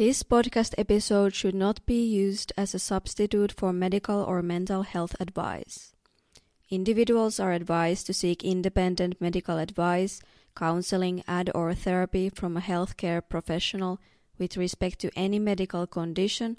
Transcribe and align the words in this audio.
This 0.00 0.22
podcast 0.22 0.72
episode 0.78 1.34
should 1.34 1.54
not 1.54 1.84
be 1.84 2.02
used 2.02 2.54
as 2.56 2.74
a 2.74 2.78
substitute 2.78 3.52
for 3.52 3.70
medical 3.70 4.22
or 4.22 4.40
mental 4.40 4.80
health 4.80 5.14
advice. 5.20 5.92
Individuals 6.70 7.38
are 7.38 7.52
advised 7.52 8.06
to 8.06 8.14
seek 8.14 8.42
independent 8.42 9.20
medical 9.20 9.58
advice, 9.58 10.22
counseling, 10.56 11.22
and 11.28 11.50
or 11.54 11.74
therapy 11.74 12.30
from 12.30 12.56
a 12.56 12.62
healthcare 12.62 13.20
professional 13.20 14.00
with 14.38 14.56
respect 14.56 15.00
to 15.00 15.10
any 15.14 15.38
medical 15.38 15.86
condition, 15.86 16.58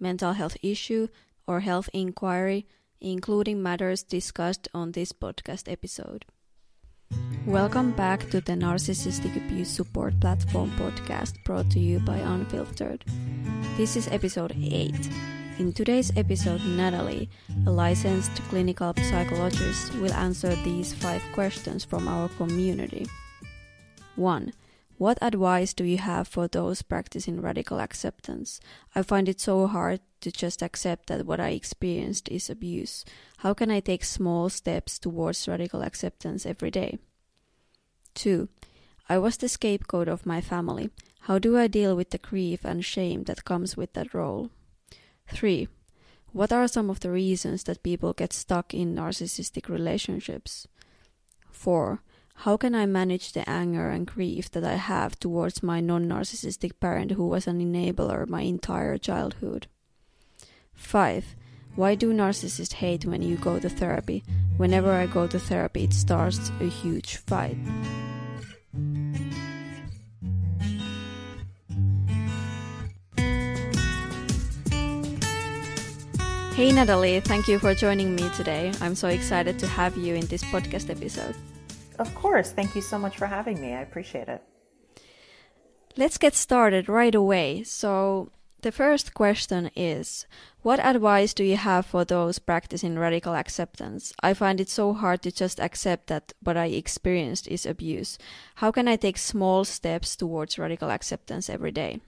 mental 0.00 0.32
health 0.32 0.56
issue, 0.62 1.08
or 1.46 1.60
health 1.60 1.90
inquiry, 1.92 2.66
including 3.02 3.62
matters 3.62 4.02
discussed 4.02 4.66
on 4.72 4.92
this 4.92 5.12
podcast 5.12 5.70
episode. 5.70 6.24
Welcome 7.48 7.92
back 7.92 8.28
to 8.28 8.42
the 8.42 8.52
Narcissistic 8.52 9.34
Abuse 9.34 9.70
Support 9.70 10.20
Platform 10.20 10.70
podcast 10.72 11.42
brought 11.44 11.70
to 11.70 11.80
you 11.80 11.98
by 11.98 12.18
Unfiltered. 12.18 13.06
This 13.78 13.96
is 13.96 14.06
episode 14.08 14.52
8. 14.54 14.92
In 15.58 15.72
today's 15.72 16.12
episode, 16.14 16.62
Natalie, 16.66 17.30
a 17.66 17.70
licensed 17.70 18.36
clinical 18.50 18.92
psychologist, 18.96 19.94
will 19.94 20.12
answer 20.12 20.54
these 20.56 20.92
five 20.92 21.22
questions 21.32 21.86
from 21.86 22.06
our 22.06 22.28
community. 22.36 23.06
1. 24.16 24.52
What 24.98 25.18
advice 25.22 25.74
do 25.74 25.84
you 25.84 25.98
have 25.98 26.26
for 26.26 26.48
those 26.48 26.82
practicing 26.82 27.40
radical 27.40 27.78
acceptance? 27.78 28.58
I 28.96 29.02
find 29.02 29.28
it 29.28 29.40
so 29.40 29.68
hard 29.68 30.00
to 30.22 30.32
just 30.32 30.60
accept 30.60 31.06
that 31.06 31.24
what 31.24 31.38
I 31.38 31.50
experienced 31.50 32.28
is 32.28 32.50
abuse. 32.50 33.04
How 33.38 33.54
can 33.54 33.70
I 33.70 33.78
take 33.78 34.04
small 34.04 34.48
steps 34.48 34.98
towards 34.98 35.46
radical 35.46 35.82
acceptance 35.82 36.44
every 36.44 36.72
day? 36.72 36.98
2. 38.14 38.48
I 39.08 39.18
was 39.18 39.36
the 39.36 39.48
scapegoat 39.48 40.08
of 40.08 40.26
my 40.26 40.40
family. 40.40 40.90
How 41.20 41.38
do 41.38 41.56
I 41.56 41.68
deal 41.68 41.94
with 41.94 42.10
the 42.10 42.18
grief 42.18 42.64
and 42.64 42.84
shame 42.84 43.22
that 43.24 43.44
comes 43.44 43.76
with 43.76 43.92
that 43.92 44.12
role? 44.12 44.50
3. 45.32 45.68
What 46.32 46.52
are 46.52 46.66
some 46.66 46.90
of 46.90 46.98
the 46.98 47.12
reasons 47.12 47.62
that 47.64 47.84
people 47.84 48.12
get 48.12 48.32
stuck 48.32 48.74
in 48.74 48.96
narcissistic 48.96 49.68
relationships? 49.68 50.66
4. 51.52 52.02
How 52.42 52.56
can 52.56 52.72
I 52.72 52.86
manage 52.86 53.32
the 53.32 53.42
anger 53.50 53.90
and 53.90 54.06
grief 54.06 54.48
that 54.52 54.62
I 54.62 54.76
have 54.76 55.18
towards 55.18 55.60
my 55.60 55.80
non 55.80 56.06
narcissistic 56.06 56.78
parent 56.78 57.10
who 57.10 57.26
was 57.26 57.48
an 57.48 57.58
enabler 57.58 58.28
my 58.28 58.42
entire 58.42 58.96
childhood? 58.96 59.66
5. 60.72 61.34
Why 61.74 61.96
do 61.96 62.12
narcissists 62.12 62.74
hate 62.74 63.04
when 63.04 63.22
you 63.22 63.38
go 63.38 63.58
to 63.58 63.68
therapy? 63.68 64.22
Whenever 64.56 64.92
I 64.92 65.06
go 65.06 65.26
to 65.26 65.36
therapy, 65.36 65.82
it 65.82 65.92
starts 65.92 66.52
a 66.60 66.68
huge 66.68 67.16
fight. 67.16 67.58
Hey 76.54 76.70
Natalie, 76.70 77.18
thank 77.18 77.48
you 77.48 77.58
for 77.58 77.74
joining 77.74 78.14
me 78.14 78.30
today. 78.36 78.70
I'm 78.80 78.94
so 78.94 79.08
excited 79.08 79.58
to 79.58 79.66
have 79.66 79.96
you 79.96 80.14
in 80.14 80.26
this 80.26 80.44
podcast 80.44 80.88
episode. 80.88 81.34
Of 81.98 82.14
course. 82.14 82.52
Thank 82.52 82.74
you 82.74 82.82
so 82.82 82.98
much 82.98 83.16
for 83.16 83.26
having 83.26 83.60
me. 83.60 83.74
I 83.74 83.80
appreciate 83.80 84.28
it. 84.28 84.42
Let's 85.96 86.18
get 86.18 86.34
started 86.34 86.88
right 86.88 87.14
away. 87.14 87.64
So, 87.64 88.30
the 88.62 88.72
first 88.72 89.14
question 89.14 89.70
is 89.76 90.26
What 90.62 90.80
advice 90.80 91.34
do 91.34 91.44
you 91.44 91.56
have 91.56 91.86
for 91.86 92.04
those 92.04 92.38
practicing 92.38 92.98
radical 92.98 93.34
acceptance? 93.34 94.12
I 94.22 94.34
find 94.34 94.60
it 94.60 94.68
so 94.68 94.92
hard 94.92 95.22
to 95.22 95.32
just 95.32 95.58
accept 95.60 96.06
that 96.06 96.32
what 96.40 96.56
I 96.56 96.66
experienced 96.66 97.48
is 97.48 97.66
abuse. 97.66 98.18
How 98.56 98.70
can 98.70 98.86
I 98.86 98.96
take 98.96 99.18
small 99.18 99.64
steps 99.64 100.14
towards 100.14 100.58
radical 100.58 100.90
acceptance 100.90 101.50
every 101.50 101.72
day? 101.72 102.00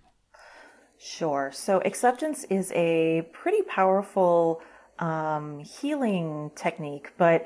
Sure. 0.99 1.51
So, 1.53 1.81
acceptance 1.85 2.45
is 2.45 2.71
a 2.73 3.29
pretty 3.33 3.63
powerful 3.63 4.61
um, 5.01 5.61
healing 5.61 6.51
technique, 6.55 7.13
but 7.17 7.45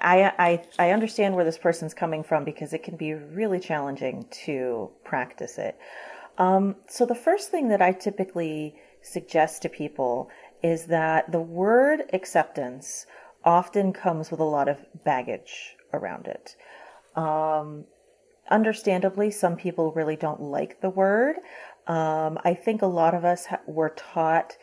I, 0.00 0.32
I, 0.38 0.64
I 0.78 0.90
understand 0.90 1.34
where 1.34 1.44
this 1.44 1.58
person's 1.58 1.94
coming 1.94 2.22
from 2.22 2.44
because 2.44 2.72
it 2.72 2.82
can 2.82 2.96
be 2.96 3.14
really 3.14 3.60
challenging 3.60 4.26
to 4.44 4.90
practice 5.04 5.58
it. 5.58 5.78
Um, 6.38 6.76
so 6.88 7.06
the 7.06 7.14
first 7.14 7.50
thing 7.50 7.68
that 7.68 7.80
I 7.80 7.92
typically 7.92 8.74
suggest 9.02 9.62
to 9.62 9.68
people 9.68 10.28
is 10.62 10.86
that 10.86 11.30
the 11.30 11.40
word 11.40 12.02
acceptance 12.12 13.06
often 13.44 13.92
comes 13.92 14.30
with 14.30 14.40
a 14.40 14.44
lot 14.44 14.68
of 14.68 14.78
baggage 15.04 15.76
around 15.92 16.26
it. 16.26 16.56
Um, 17.14 17.84
understandably, 18.50 19.30
some 19.30 19.56
people 19.56 19.92
really 19.92 20.16
don't 20.16 20.40
like 20.40 20.80
the 20.80 20.90
word. 20.90 21.36
Um, 21.86 22.38
I 22.44 22.54
think 22.54 22.82
a 22.82 22.86
lot 22.86 23.14
of 23.14 23.24
us 23.24 23.46
ha- 23.46 23.60
were 23.66 23.90
taught 23.90 24.56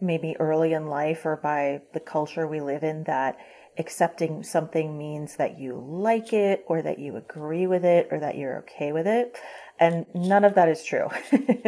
maybe 0.00 0.36
early 0.38 0.72
in 0.72 0.86
life 0.86 1.26
or 1.26 1.36
by 1.36 1.82
the 1.92 2.00
culture 2.00 2.46
we 2.46 2.60
live 2.60 2.82
in 2.82 3.04
that 3.04 3.36
accepting 3.78 4.42
something 4.42 4.96
means 4.98 5.36
that 5.36 5.58
you 5.58 5.76
like 5.76 6.32
it 6.32 6.64
or 6.66 6.82
that 6.82 6.98
you 6.98 7.16
agree 7.16 7.66
with 7.66 7.84
it 7.84 8.08
or 8.10 8.20
that 8.20 8.36
you're 8.36 8.58
okay 8.58 8.92
with 8.92 9.06
it. 9.06 9.36
And 9.78 10.06
none 10.14 10.44
of 10.44 10.54
that 10.54 10.68
is 10.68 10.84
true. 10.84 11.08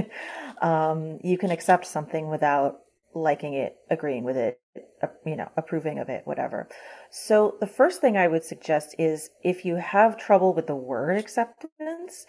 um, 0.63 1.19
you 1.23 1.39
can 1.39 1.51
accept 1.51 1.87
something 1.87 2.29
without 2.29 2.81
liking 3.15 3.55
it, 3.55 3.77
agreeing 3.91 4.25
with 4.25 4.37
it, 4.37 4.61
uh, 5.03 5.09
you 5.27 5.37
know, 5.37 5.51
approving 5.57 5.99
of 5.99 6.09
it, 6.09 6.23
whatever. 6.25 6.69
So 7.11 7.57
the 7.61 7.67
first 7.67 8.01
thing 8.01 8.17
I 8.17 8.29
would 8.29 8.45
suggest 8.45 8.95
is 8.99 9.31
if 9.43 9.65
you 9.65 9.77
have 9.77 10.17
trouble 10.17 10.55
with 10.55 10.67
the 10.67 10.77
word 10.77 11.19
acceptance, 11.19 12.27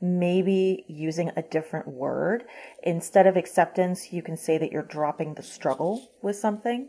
maybe 0.00 0.84
using 0.88 1.30
a 1.36 1.42
different 1.42 1.86
word. 1.86 2.44
Instead 2.82 3.26
of 3.26 3.36
acceptance, 3.36 4.12
you 4.12 4.20
can 4.20 4.36
say 4.36 4.58
that 4.58 4.72
you're 4.72 4.82
dropping 4.82 5.34
the 5.34 5.42
struggle 5.42 6.10
with 6.22 6.36
something, 6.36 6.88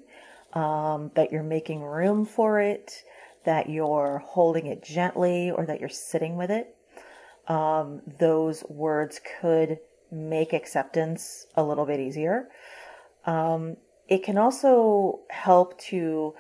um, 0.54 1.12
that 1.16 1.32
you're 1.32 1.44
making 1.44 1.82
room 1.82 2.26
for 2.26 2.60
it, 2.60 3.04
that 3.46 3.70
you're 3.70 4.24
holding 4.26 4.68
it 4.68 4.84
gently, 4.84 5.52
or 5.52 5.66
that 5.66 5.80
you're 5.80 5.90
sitting 5.90 6.38
with 6.38 6.52
it 6.52 6.76
um, 7.48 8.02
those 8.20 8.64
words 8.70 9.20
could 9.42 9.80
make 10.12 10.54
acceptance 10.54 11.48
a 11.56 11.64
little 11.64 11.86
bit 11.86 12.00
easier. 12.00 12.50
Um, 13.26 13.78
it 14.08 14.24
can 14.24 14.38
also 14.38 15.22
help 15.30 15.80
to 15.82 16.36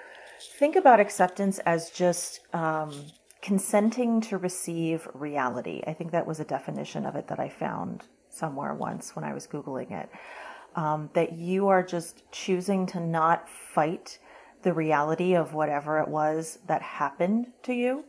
think 0.58 0.76
about 0.76 1.00
acceptance 1.00 1.60
as 1.60 1.90
just 1.90 2.42
um, 2.54 2.94
consenting 3.42 4.22
to 4.22 4.38
receive 4.38 5.08
reality. 5.14 5.82
I 5.88 5.94
think 5.94 6.12
that 6.12 6.28
was 6.28 6.40
a 6.40 6.46
definition 6.46 7.06
of 7.06 7.16
it 7.16 7.28
that 7.28 7.40
I 7.40 7.50
found 7.50 8.04
somewhere 8.30 8.74
once 8.74 9.16
when 9.16 9.26
I 9.26 9.34
was 9.34 9.48
Googling 9.48 9.92
it. 9.92 10.10
Um, 10.76 11.10
that 11.14 11.34
you 11.34 11.68
are 11.68 11.84
just 11.84 12.24
choosing 12.32 12.88
to 12.88 13.00
not 13.00 13.48
fight 13.48 14.18
the 14.64 14.74
reality 14.74 15.36
of 15.36 15.54
whatever 15.54 16.00
it 16.00 16.08
was 16.08 16.58
that 16.66 16.82
happened 16.82 17.52
to 17.62 17.74
you 17.74 18.06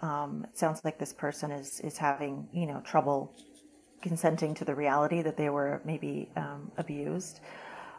um, 0.00 0.44
it 0.44 0.58
sounds 0.58 0.82
like 0.84 0.98
this 0.98 1.12
person 1.12 1.50
is 1.50 1.80
is 1.80 1.96
having 1.96 2.48
you 2.52 2.66
know 2.66 2.80
trouble 2.80 3.32
consenting 4.02 4.54
to 4.54 4.64
the 4.64 4.74
reality 4.74 5.22
that 5.22 5.36
they 5.36 5.48
were 5.48 5.80
maybe 5.84 6.30
um, 6.36 6.70
abused. 6.76 7.40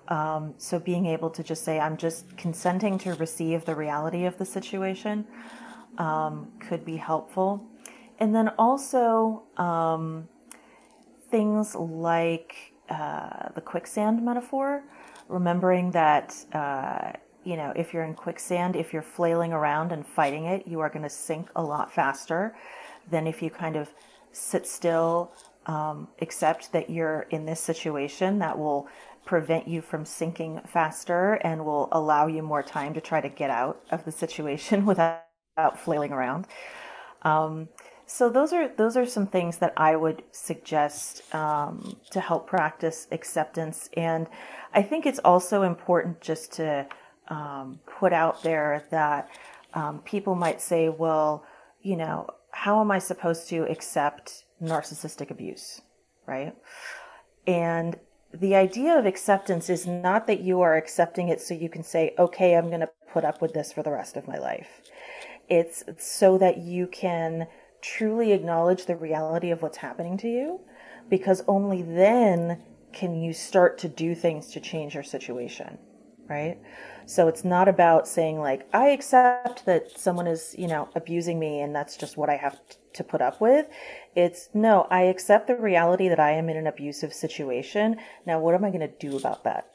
Um, 0.07 0.53
so 0.57 0.79
being 0.79 1.05
able 1.05 1.29
to 1.31 1.43
just 1.43 1.65
say, 1.65 1.79
I'm 1.79 1.97
just 1.97 2.37
consenting 2.37 2.97
to 2.99 3.15
receive 3.15 3.65
the 3.65 3.75
reality 3.75 4.23
of 4.25 4.37
the 4.37 4.45
situation 4.45 5.25
um, 5.97 6.47
could 6.61 6.85
be 6.85 6.95
helpful. 6.95 7.65
And 8.19 8.33
then 8.33 8.49
also 8.57 9.43
um, 9.57 10.29
things 11.29 11.75
like 11.75 12.73
uh, 12.89 13.49
the 13.55 13.61
quicksand 13.61 14.23
metaphor, 14.23 14.83
remembering 15.27 15.91
that 15.91 16.35
uh, 16.53 17.11
you 17.47 17.55
know, 17.55 17.71
if 17.77 17.93
you're 17.93 18.03
in 18.03 18.13
quicksand, 18.13 18.75
if 18.75 18.91
you're 18.91 19.01
flailing 19.01 19.53
around 19.53 19.93
and 19.93 20.05
fighting 20.05 20.47
it, 20.47 20.67
you 20.67 20.81
are 20.81 20.89
going 20.89 21.03
to 21.03 21.09
sink 21.09 21.47
a 21.55 21.63
lot 21.63 21.89
faster 21.93 22.53
than 23.09 23.25
if 23.25 23.41
you 23.41 23.49
kind 23.49 23.77
of 23.77 23.89
sit 24.33 24.67
still, 24.67 25.31
um, 25.65 26.09
accept 26.21 26.73
that 26.73 26.89
you're 26.89 27.21
in 27.29 27.45
this 27.45 27.61
situation 27.61 28.39
that 28.39 28.57
will 28.57 28.89
prevent 29.23 29.65
you 29.65 29.81
from 29.81 30.03
sinking 30.03 30.59
faster 30.67 31.35
and 31.35 31.63
will 31.63 31.87
allow 31.93 32.27
you 32.27 32.43
more 32.43 32.63
time 32.63 32.93
to 32.93 32.99
try 32.99 33.21
to 33.21 33.29
get 33.29 33.49
out 33.49 33.81
of 33.91 34.03
the 34.03 34.11
situation 34.11 34.85
without, 34.91 35.23
without 35.55 35.79
flailing 35.79 36.11
around. 36.11 36.47
Um, 37.21 37.69
so 38.07 38.29
those 38.29 38.53
are 38.53 38.69
those 38.69 38.95
are 38.95 39.05
some 39.05 39.27
things 39.27 39.57
that 39.57 39.73
I 39.75 39.95
would 39.95 40.23
suggest 40.31 41.21
um, 41.35 41.97
to 42.11 42.21
help 42.21 42.47
practice 42.47 43.07
acceptance, 43.11 43.89
and 43.95 44.27
I 44.73 44.81
think 44.81 45.05
it's 45.05 45.19
also 45.19 45.61
important 45.61 46.21
just 46.21 46.53
to 46.53 46.87
um, 47.27 47.79
put 47.85 48.13
out 48.13 48.43
there 48.43 48.85
that 48.91 49.29
um, 49.73 49.99
people 49.99 50.35
might 50.35 50.61
say, 50.61 50.87
well, 50.89 51.45
you 51.81 51.97
know, 51.97 52.27
how 52.51 52.79
am 52.79 52.91
I 52.91 52.99
supposed 52.99 53.49
to 53.49 53.69
accept 53.69 54.45
narcissistic 54.61 55.29
abuse? 55.29 55.81
Right. 56.25 56.55
And 57.45 57.97
the 58.33 58.55
idea 58.55 58.97
of 58.97 59.05
acceptance 59.05 59.69
is 59.69 59.85
not 59.85 60.27
that 60.27 60.41
you 60.41 60.61
are 60.61 60.75
accepting 60.75 61.29
it 61.29 61.41
so 61.41 61.53
you 61.53 61.69
can 61.69 61.83
say, 61.83 62.13
okay, 62.17 62.55
I'm 62.55 62.69
going 62.69 62.81
to 62.81 62.89
put 63.11 63.25
up 63.25 63.41
with 63.41 63.53
this 63.53 63.73
for 63.73 63.83
the 63.83 63.91
rest 63.91 64.17
of 64.17 64.27
my 64.27 64.37
life. 64.37 64.81
It's 65.49 65.83
so 65.97 66.37
that 66.37 66.57
you 66.57 66.87
can 66.87 67.47
truly 67.81 68.31
acknowledge 68.31 68.85
the 68.85 68.95
reality 68.95 69.51
of 69.51 69.61
what's 69.61 69.77
happening 69.77 70.17
to 70.17 70.27
you, 70.27 70.61
because 71.09 71.43
only 71.47 71.81
then 71.81 72.61
can 72.93 73.15
you 73.15 73.33
start 73.33 73.77
to 73.79 73.87
do 73.87 74.15
things 74.15 74.47
to 74.47 74.59
change 74.59 74.93
your 74.93 75.03
situation, 75.03 75.77
right? 76.29 76.57
So 77.05 77.27
it's 77.27 77.45
not 77.45 77.67
about 77.67 78.07
saying 78.07 78.39
like 78.39 78.67
I 78.73 78.87
accept 78.89 79.65
that 79.65 79.97
someone 79.97 80.27
is, 80.27 80.55
you 80.57 80.67
know, 80.67 80.89
abusing 80.95 81.39
me 81.39 81.61
and 81.61 81.75
that's 81.75 81.95
just 81.95 82.17
what 82.17 82.29
I 82.29 82.35
have 82.35 82.59
to 82.93 83.03
put 83.03 83.21
up 83.21 83.39
with. 83.39 83.67
It's 84.15 84.49
no, 84.53 84.87
I 84.89 85.03
accept 85.03 85.47
the 85.47 85.55
reality 85.55 86.09
that 86.09 86.19
I 86.19 86.31
am 86.31 86.49
in 86.49 86.57
an 86.57 86.67
abusive 86.67 87.13
situation. 87.13 87.97
Now 88.25 88.39
what 88.39 88.55
am 88.55 88.65
I 88.65 88.69
going 88.69 88.81
to 88.81 88.87
do 88.87 89.15
about 89.15 89.43
that? 89.45 89.67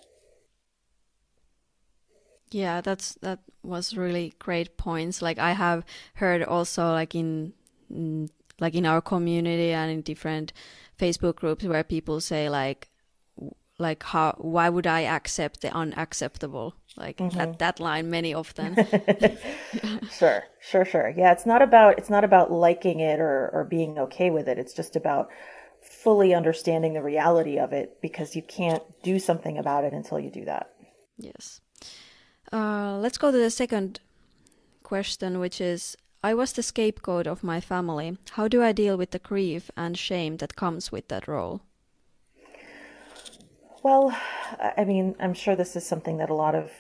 Yeah, 2.51 2.83
that's 2.83 3.15
that 3.23 3.39
was 3.63 3.97
really 3.97 4.35
great 4.39 4.77
points. 4.77 5.23
Like 5.23 5.39
I 5.39 5.53
have 5.53 5.85
heard 6.15 6.43
also 6.43 6.93
like 6.93 7.15
in 7.15 7.55
like 8.61 8.75
in 8.75 8.87
our 8.87 9.01
community 9.01 9.73
and 9.73 9.91
in 9.91 10.03
different 10.03 10.53
Facebook 10.99 11.37
groups 11.37 11.65
where 11.65 11.85
people 11.85 12.21
say 12.21 12.49
like 12.49 12.89
like 13.79 14.03
how 14.03 14.35
why 14.39 14.69
would 14.69 14.87
I 14.87 15.01
accept 15.01 15.61
the 15.61 15.75
unacceptable? 15.75 16.75
Like 16.97 17.19
mm-hmm. 17.19 17.37
that 17.37 17.59
that 17.59 17.81
line 17.81 18.11
many 18.11 18.35
often. 18.35 18.77
sure, 20.19 20.45
sure, 20.61 20.85
sure. 20.85 21.13
Yeah, 21.17 21.33
it's 21.33 21.47
not 21.47 21.63
about 21.63 21.99
it's 21.99 22.11
not 22.11 22.25
about 22.25 22.53
liking 22.53 23.01
it 23.01 23.21
or 23.21 23.51
or 23.53 23.65
being 23.65 23.99
okay 23.99 24.31
with 24.31 24.49
it. 24.49 24.59
It's 24.59 24.75
just 24.75 24.97
about 24.97 25.29
fully 25.83 26.33
understanding 26.33 26.95
the 26.95 27.03
reality 27.03 27.59
of 27.59 27.73
it 27.73 28.01
because 28.01 28.37
you 28.37 28.43
can't 28.43 28.83
do 29.03 29.19
something 29.19 29.59
about 29.59 29.85
it 29.85 29.93
until 29.93 30.21
you 30.21 30.31
do 30.31 30.45
that. 30.45 30.71
Yes. 31.19 31.61
Uh, 32.53 32.99
let's 32.99 33.19
go 33.19 33.33
to 33.33 33.39
the 33.39 33.51
second 33.51 34.01
question, 34.83 35.41
which 35.41 35.61
is 35.61 35.97
I 36.25 36.35
was 36.35 36.53
the 36.53 36.63
scapegoat 36.63 37.27
of 37.27 37.43
my 37.43 37.61
family. 37.61 38.17
How 38.33 38.47
do 38.47 38.63
I 38.63 38.71
deal 38.73 38.97
with 38.97 39.11
the 39.11 39.19
grief 39.19 39.71
and 39.77 39.99
shame 39.99 40.37
that 40.37 40.55
comes 40.55 40.93
with 40.93 41.09
that 41.09 41.27
role? 41.27 41.63
Well, 43.83 44.17
I 44.77 44.85
mean, 44.85 45.17
I'm 45.19 45.35
sure 45.35 45.57
this 45.57 45.75
is 45.75 45.85
something 45.85 46.19
that 46.19 46.31
a 46.31 46.35
lot 46.35 46.55
of 46.55 46.71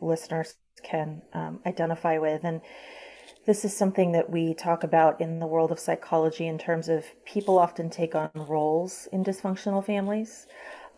listeners 0.00 0.54
can 0.84 1.22
um, 1.32 1.58
identify 1.66 2.18
with. 2.18 2.44
And 2.44 2.60
this 3.46 3.64
is 3.64 3.76
something 3.76 4.12
that 4.12 4.30
we 4.30 4.54
talk 4.54 4.84
about 4.84 5.20
in 5.20 5.40
the 5.40 5.46
world 5.46 5.72
of 5.72 5.80
psychology 5.80 6.46
in 6.46 6.58
terms 6.58 6.88
of 6.88 7.04
people 7.24 7.58
often 7.58 7.90
take 7.90 8.14
on 8.14 8.30
roles 8.34 9.08
in 9.12 9.24
dysfunctional 9.24 9.84
families. 9.84 10.46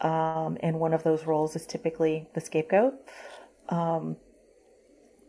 Um, 0.02 0.58
and 0.60 0.78
one 0.78 0.92
of 0.92 1.02
those 1.02 1.24
roles 1.24 1.56
is 1.56 1.64
typically 1.64 2.28
the 2.34 2.42
scapegoat. 2.42 2.92
Um, 3.70 4.16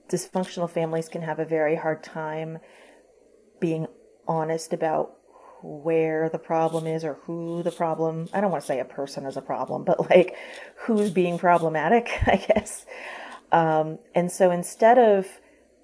dysfunctional 0.09 0.69
families 0.69 1.09
can 1.09 1.21
have 1.21 1.39
a 1.39 1.45
very 1.45 1.75
hard 1.75 2.03
time 2.03 2.59
being 3.59 3.87
honest 4.27 4.73
about 4.73 5.17
where 5.63 6.29
the 6.29 6.39
problem 6.39 6.85
is 6.85 7.03
or 7.03 7.15
who 7.23 7.63
the 7.63 7.71
problem 7.71 8.29
I 8.33 8.41
don't 8.41 8.51
want 8.51 8.63
to 8.63 8.67
say 8.67 8.79
a 8.79 8.85
person 8.85 9.25
is 9.25 9.37
a 9.37 9.41
problem, 9.41 9.83
but 9.83 10.09
like 10.09 10.35
who's 10.75 11.11
being 11.11 11.37
problematic, 11.37 12.09
I 12.27 12.37
guess. 12.37 12.85
Um, 13.51 13.99
and 14.13 14.31
so 14.31 14.51
instead 14.51 14.97
of 14.97 15.27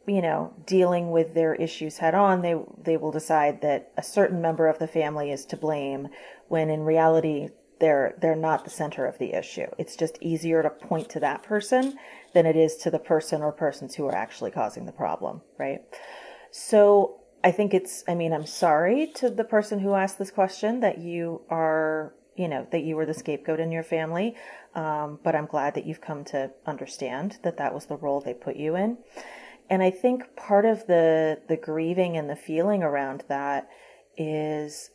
you 0.05 0.21
know 0.21 0.53
dealing 0.65 1.11
with 1.11 1.33
their 1.33 1.55
issues 1.55 1.97
head 1.97 2.15
on, 2.15 2.41
they 2.41 2.55
they 2.81 2.97
will 2.97 3.11
decide 3.11 3.61
that 3.61 3.91
a 3.97 4.03
certain 4.03 4.41
member 4.41 4.67
of 4.67 4.79
the 4.79 4.87
family 4.87 5.31
is 5.31 5.45
to 5.47 5.57
blame 5.57 6.09
when 6.49 6.69
in 6.69 6.81
reality 6.81 7.49
they're 7.79 8.15
they're 8.21 8.35
not 8.35 8.63
the 8.63 8.69
center 8.69 9.05
of 9.05 9.17
the 9.17 9.33
issue. 9.33 9.67
It's 9.77 9.95
just 9.95 10.17
easier 10.21 10.61
to 10.61 10.69
point 10.69 11.09
to 11.09 11.19
that 11.21 11.43
person 11.43 11.97
than 12.33 12.45
it 12.45 12.55
is 12.55 12.75
to 12.77 12.91
the 12.91 12.99
person 12.99 13.41
or 13.41 13.51
persons 13.51 13.95
who 13.95 14.05
are 14.07 14.15
actually 14.15 14.51
causing 14.51 14.85
the 14.85 14.91
problem, 14.91 15.41
right? 15.57 15.81
So 16.51 17.21
I 17.43 17.51
think 17.51 17.73
it's, 17.73 18.03
I 18.07 18.15
mean, 18.15 18.33
I'm 18.33 18.45
sorry 18.45 19.07
to 19.15 19.29
the 19.29 19.43
person 19.43 19.79
who 19.79 19.93
asked 19.93 20.17
this 20.17 20.31
question 20.31 20.79
that 20.79 20.99
you 20.99 21.41
are, 21.49 22.13
you 22.35 22.47
know, 22.47 22.67
that 22.71 22.83
you 22.83 22.95
were 22.95 23.05
the 23.05 23.13
scapegoat 23.13 23.59
in 23.59 23.71
your 23.71 23.83
family. 23.83 24.35
Um, 24.75 25.19
but 25.23 25.35
I'm 25.35 25.45
glad 25.45 25.75
that 25.75 25.85
you've 25.85 26.01
come 26.01 26.23
to 26.25 26.51
understand 26.65 27.37
that 27.43 27.57
that 27.57 27.73
was 27.73 27.85
the 27.85 27.97
role 27.97 28.21
they 28.21 28.33
put 28.33 28.55
you 28.55 28.75
in. 28.75 28.97
And 29.69 29.83
I 29.83 29.91
think 29.91 30.35
part 30.35 30.65
of 30.65 30.87
the, 30.87 31.39
the 31.47 31.57
grieving 31.57 32.17
and 32.17 32.29
the 32.29 32.35
feeling 32.35 32.81
around 32.81 33.23
that 33.27 33.69
is 34.17 34.89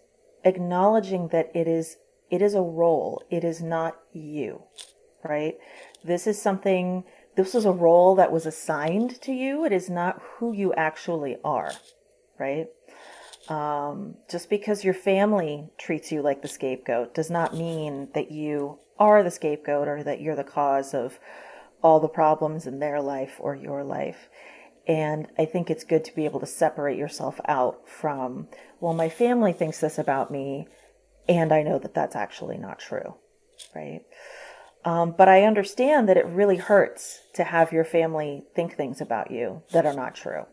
acknowledging 0.45 1.29
that 1.29 1.51
it 1.55 1.69
is, 1.69 1.97
it 2.31 2.43
is 2.43 2.55
a 2.55 2.63
role. 2.63 3.23
It 3.31 3.45
is 3.45 3.63
not 3.63 3.97
you, 4.13 4.63
right? 5.25 5.57
This 6.05 6.27
is 6.27 6.41
something 6.41 7.05
this 7.39 7.55
is 7.55 7.65
a 7.65 7.71
role 7.71 8.17
that 8.17 8.33
was 8.33 8.47
assigned 8.47 9.21
to 9.23 9.33
you. 9.33 9.65
It 9.65 9.71
is 9.71 9.89
not 9.89 10.21
who 10.21 10.53
you 10.53 10.75
actually 10.75 11.37
are, 11.45 11.71
right? 12.37 12.67
Um, 13.49 14.17
just 14.29 14.51
because 14.51 14.83
your 14.83 14.93
family 14.93 15.71
treats 15.79 16.11
you 16.11 16.21
like 16.21 16.43
the 16.43 16.49
scapegoat 16.49 17.15
does 17.15 17.31
not 17.31 17.57
mean 17.57 18.09
that 18.13 18.33
you 18.33 18.81
are 18.99 19.23
the 19.23 19.31
scapegoat 19.31 19.87
or 19.87 20.03
that 20.03 20.21
you're 20.21 20.35
the 20.35 20.43
cause 20.43 20.93
of 20.93 21.21
all 21.81 22.01
the 22.01 22.09
problems 22.09 22.67
in 22.67 22.81
their 22.81 23.01
life 23.01 23.37
or 23.39 23.55
your 23.55 23.85
life. 23.85 24.29
And 24.89 25.29
I 25.39 25.45
think 25.45 25.71
it's 25.71 25.85
good 25.85 26.05
to 26.07 26.17
be 26.17 26.25
able 26.25 26.41
to 26.41 26.47
separate 26.47 26.99
yourself 26.99 27.41
out 27.47 27.89
from, 27.89 28.49
well, 28.81 28.95
my 28.95 29.09
family 29.09 29.53
thinks 29.53 29.79
this 29.79 29.97
about 29.97 30.33
me, 30.33 30.67
and 31.29 31.53
I 31.53 31.63
know 31.63 31.79
that 31.79 31.95
that's 31.95 32.17
actually 32.17 32.59
not 32.59 32.81
true, 32.81 33.15
right? 33.77 34.01
Um, 34.85 35.15
but 35.17 35.29
I 35.29 35.43
understand 35.43 36.09
that 36.09 36.17
it 36.17 36.27
really 36.27 36.57
hurts 36.57 37.21
to 37.35 37.45
have 37.45 37.73
your 37.73 37.85
family 37.85 38.45
think 38.55 38.75
things 38.75 39.01
about 39.01 39.31
you 39.31 39.63
that 39.73 39.87
are 39.87 39.95
not 39.95 40.15
true. 40.15 40.47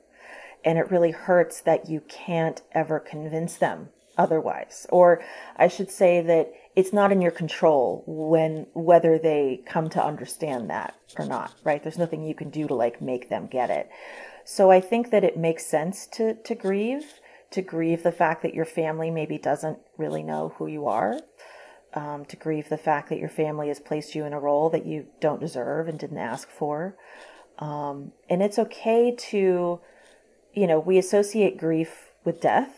And 0.64 0.80
it 0.80 0.90
really 0.90 1.12
hurts 1.12 1.62
that 1.62 1.90
you 1.90 2.02
can't 2.02 2.62
ever 2.72 3.00
convince 3.00 3.56
them 3.56 3.90
otherwise. 4.18 4.88
Or 4.90 5.22
I 5.58 5.68
should 5.68 5.92
say 5.92 6.22
that 6.22 6.52
it's 6.76 6.92
not 6.92 7.12
in 7.12 7.22
your 7.22 7.32
control 7.32 8.04
when 8.08 8.68
whether 8.74 9.18
they 9.18 9.62
come 9.66 9.90
to 9.90 10.04
understand 10.04 10.70
that 10.70 10.96
or 11.18 11.26
not, 11.26 11.54
right? 11.64 11.82
There's 11.82 11.98
nothing 11.98 12.24
you 12.24 12.36
can 12.36 12.50
do 12.50 12.68
to 12.68 12.74
like 12.74 13.02
make 13.02 13.30
them 13.30 13.48
get 13.48 13.70
it. 13.70 13.90
So 14.44 14.72
I 14.72 14.80
think 14.80 15.12
that 15.12 15.24
it 15.24 15.38
makes 15.38 15.66
sense 15.66 16.08
to 16.14 16.36
to 16.36 16.56
grieve, 16.56 17.20
to 17.52 17.62
grieve 17.62 18.04
the 18.04 18.12
fact 18.12 18.42
that 18.42 18.54
your 18.54 18.66
family 18.66 19.12
maybe 19.12 19.38
doesn't 19.38 19.80
really 19.98 20.24
know 20.24 20.54
who 20.58 20.68
you 20.68 20.88
are 20.88 21.20
um, 21.96 22.26
to 22.26 22.36
grieve 22.36 22.70
the 22.70 22.78
fact 22.78 23.10
that 23.10 23.20
your 23.20 23.30
family 23.30 23.70
has 23.70 23.80
placed 23.80 24.14
you 24.14 24.26
in 24.26 24.34
a 24.34 24.40
role 24.40 24.70
that 24.70 24.86
you 24.86 25.08
don't 25.22 25.40
deserve 25.40 25.88
and 25.88 25.98
didn't 25.98 26.18
ask 26.18 26.50
for. 26.50 26.96
Um, 27.58 28.12
and 28.30 28.44
it's 28.44 28.60
okay 28.60 29.16
to, 29.16 29.80
you 30.54 30.68
know, 30.68 30.80
we 30.80 30.98
associate 30.98 31.58
grief 31.58 32.12
with 32.26 32.42
death, 32.42 32.76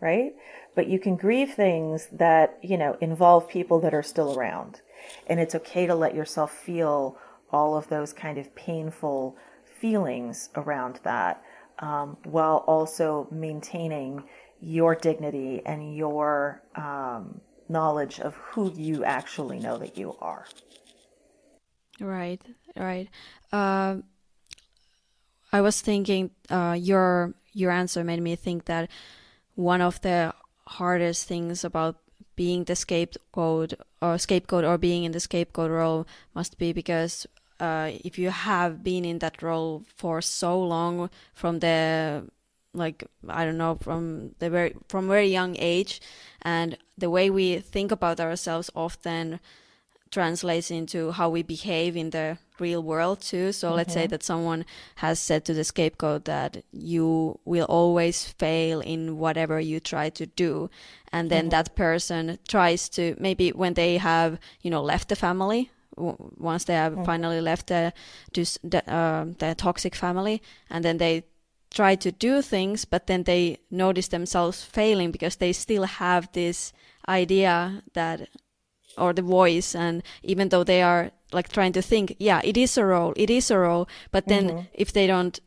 right? 0.00 0.32
But 0.76 0.86
you 0.86 1.00
can 1.00 1.16
grieve 1.16 1.54
things 1.54 2.08
that, 2.12 2.58
you 2.62 2.78
know, 2.78 2.96
involve 3.00 3.48
people 3.48 3.80
that 3.80 3.92
are 3.92 4.04
still 4.04 4.38
around. 4.38 4.82
And 5.26 5.40
it's 5.40 5.54
okay 5.56 5.86
to 5.86 5.94
let 5.94 6.14
yourself 6.14 6.52
feel 6.52 7.18
all 7.50 7.76
of 7.76 7.88
those 7.88 8.12
kind 8.12 8.38
of 8.38 8.54
painful 8.54 9.36
feelings 9.64 10.50
around 10.54 11.00
that 11.02 11.42
um, 11.80 12.16
while 12.24 12.58
also 12.68 13.26
maintaining 13.30 14.22
your 14.60 14.94
dignity 14.94 15.62
and 15.64 15.96
your 15.96 16.62
um, 16.76 17.40
knowledge 17.70 18.20
of 18.20 18.34
who 18.34 18.72
you 18.74 19.04
actually 19.04 19.58
know 19.58 19.78
that 19.78 19.96
you 19.96 20.16
are. 20.20 20.44
Right, 22.00 22.42
right. 22.76 23.08
Uh, 23.52 23.96
I 25.52 25.60
was 25.60 25.80
thinking 25.80 26.30
uh, 26.48 26.76
your 26.78 27.34
your 27.52 27.70
answer 27.70 28.04
made 28.04 28.22
me 28.22 28.36
think 28.36 28.66
that 28.66 28.88
one 29.54 29.80
of 29.80 30.00
the 30.02 30.32
hardest 30.66 31.26
things 31.26 31.64
about 31.64 31.96
being 32.36 32.64
the 32.64 32.76
scapegoat 32.76 33.74
or 34.00 34.18
scapegoat 34.18 34.64
or 34.64 34.78
being 34.78 35.04
in 35.04 35.12
the 35.12 35.20
scapegoat 35.20 35.70
role 35.70 36.06
must 36.34 36.58
be 36.58 36.72
because 36.72 37.26
uh, 37.58 37.90
if 38.04 38.18
you 38.18 38.30
have 38.30 38.82
been 38.82 39.04
in 39.04 39.18
that 39.18 39.42
role 39.42 39.82
for 39.96 40.22
so 40.22 40.58
long 40.58 41.10
from 41.34 41.58
the 41.58 42.24
like 42.72 43.04
I 43.28 43.44
don't 43.44 43.58
know 43.58 43.76
from 43.76 44.34
the 44.38 44.50
very 44.50 44.74
from 44.88 45.08
very 45.08 45.28
young 45.28 45.56
age, 45.58 46.00
and 46.42 46.76
the 46.96 47.10
way 47.10 47.30
we 47.30 47.58
think 47.58 47.92
about 47.92 48.20
ourselves 48.20 48.70
often 48.74 49.40
translates 50.10 50.70
into 50.70 51.12
how 51.12 51.30
we 51.30 51.42
behave 51.42 51.96
in 51.96 52.10
the 52.10 52.38
real 52.58 52.82
world 52.82 53.20
too. 53.20 53.52
So 53.52 53.68
mm-hmm. 53.68 53.76
let's 53.76 53.94
say 53.94 54.02
mm-hmm. 54.02 54.10
that 54.10 54.22
someone 54.22 54.64
has 54.96 55.18
said 55.18 55.44
to 55.44 55.54
the 55.54 55.64
scapegoat 55.64 56.24
that 56.24 56.64
you 56.72 57.38
will 57.44 57.66
always 57.66 58.24
fail 58.24 58.80
in 58.80 59.18
whatever 59.18 59.60
you 59.60 59.80
try 59.80 60.10
to 60.10 60.26
do. 60.26 60.68
And 61.12 61.30
then 61.30 61.44
mm-hmm. 61.44 61.50
that 61.50 61.76
person 61.76 62.38
tries 62.48 62.88
to 62.90 63.16
maybe 63.18 63.50
when 63.50 63.74
they 63.74 63.98
have, 63.98 64.38
you 64.62 64.70
know, 64.70 64.82
left 64.82 65.08
the 65.08 65.16
family, 65.16 65.70
once 65.96 66.64
they 66.64 66.74
have 66.74 66.92
mm-hmm. 66.92 67.04
finally 67.04 67.40
left 67.40 67.68
the, 67.68 67.92
the, 68.32 68.92
uh, 68.92 69.26
the 69.38 69.54
toxic 69.54 69.94
family, 69.94 70.42
and 70.68 70.84
then 70.84 70.98
they 70.98 71.24
try 71.70 71.94
to 71.94 72.10
do 72.12 72.42
things, 72.42 72.84
but 72.84 73.06
then 73.06 73.24
they 73.24 73.58
notice 73.70 74.08
themselves 74.08 74.64
failing 74.64 75.10
because 75.10 75.36
they 75.36 75.52
still 75.52 75.84
have 75.84 76.30
this 76.32 76.72
idea 77.08 77.82
that, 77.94 78.28
or 78.98 79.12
the 79.12 79.22
voice, 79.22 79.74
and 79.74 80.02
even 80.22 80.48
though 80.48 80.64
they 80.64 80.82
are 80.82 81.10
like 81.32 81.48
trying 81.48 81.72
to 81.72 81.82
think, 81.82 82.16
yeah, 82.18 82.40
it 82.44 82.56
is 82.56 82.76
a 82.76 82.84
role, 82.84 83.12
it 83.16 83.30
is 83.30 83.50
a 83.50 83.58
role, 83.58 83.88
but 84.10 84.26
then 84.26 84.48
mm-hmm. 84.48 84.60
if 84.72 84.92
they 84.92 85.06
don't, 85.06 85.38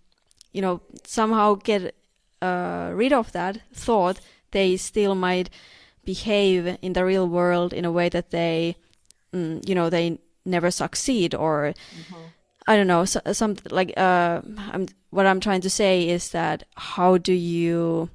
you 0.53 0.62
know, 0.62 0.82
somehow 1.03 1.56
get 1.56 1.94
uh, 2.42 2.92
rid 2.94 3.12
of 3.12 3.32
that 3.34 3.60
thought, 3.74 4.20
they 4.51 4.77
still 4.77 5.15
might 5.15 5.50
behave 6.06 6.77
in 6.82 6.94
the 6.94 7.06
real 7.06 7.27
world 7.27 7.74
in 7.74 7.86
a 7.86 7.92
way 7.92 8.10
that 8.10 8.32
they 8.32 8.75
mm, 9.34 9.68
you 9.68 9.75
know 9.75 9.89
they 9.89 10.20
never 10.46 10.72
succeed 10.72 11.34
or 11.34 11.74
mm-hmm. 11.96 12.24
I 12.67 12.75
don't 12.75 12.88
know 12.88 13.05
so, 13.05 13.20
some 13.34 13.58
like 13.70 13.93
uh, 13.98 14.41
I'm, 14.72 14.88
what 15.10 15.25
I'm 15.25 15.39
trying 15.39 15.62
to 15.62 15.70
say 15.70 16.08
is 16.08 16.32
that 16.32 16.63
how 16.75 17.17
do 17.17 17.34
you 17.34 18.10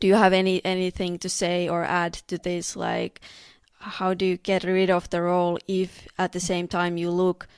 do 0.00 0.06
you 0.06 0.14
have 0.14 0.32
any 0.32 0.64
anything 0.64 1.18
to 1.18 1.28
say 1.28 1.68
or 1.68 1.84
add 1.84 2.14
to 2.28 2.38
this? 2.38 2.76
Like 2.76 3.20
how 3.78 4.14
do 4.14 4.24
you 4.24 4.36
get 4.36 4.64
rid 4.64 4.90
of 4.90 5.10
the 5.10 5.22
role 5.22 5.58
if 5.68 6.06
at 6.18 6.32
the 6.32 6.40
same 6.40 6.68
time 6.68 6.96
you 6.96 7.10
look 7.10 7.48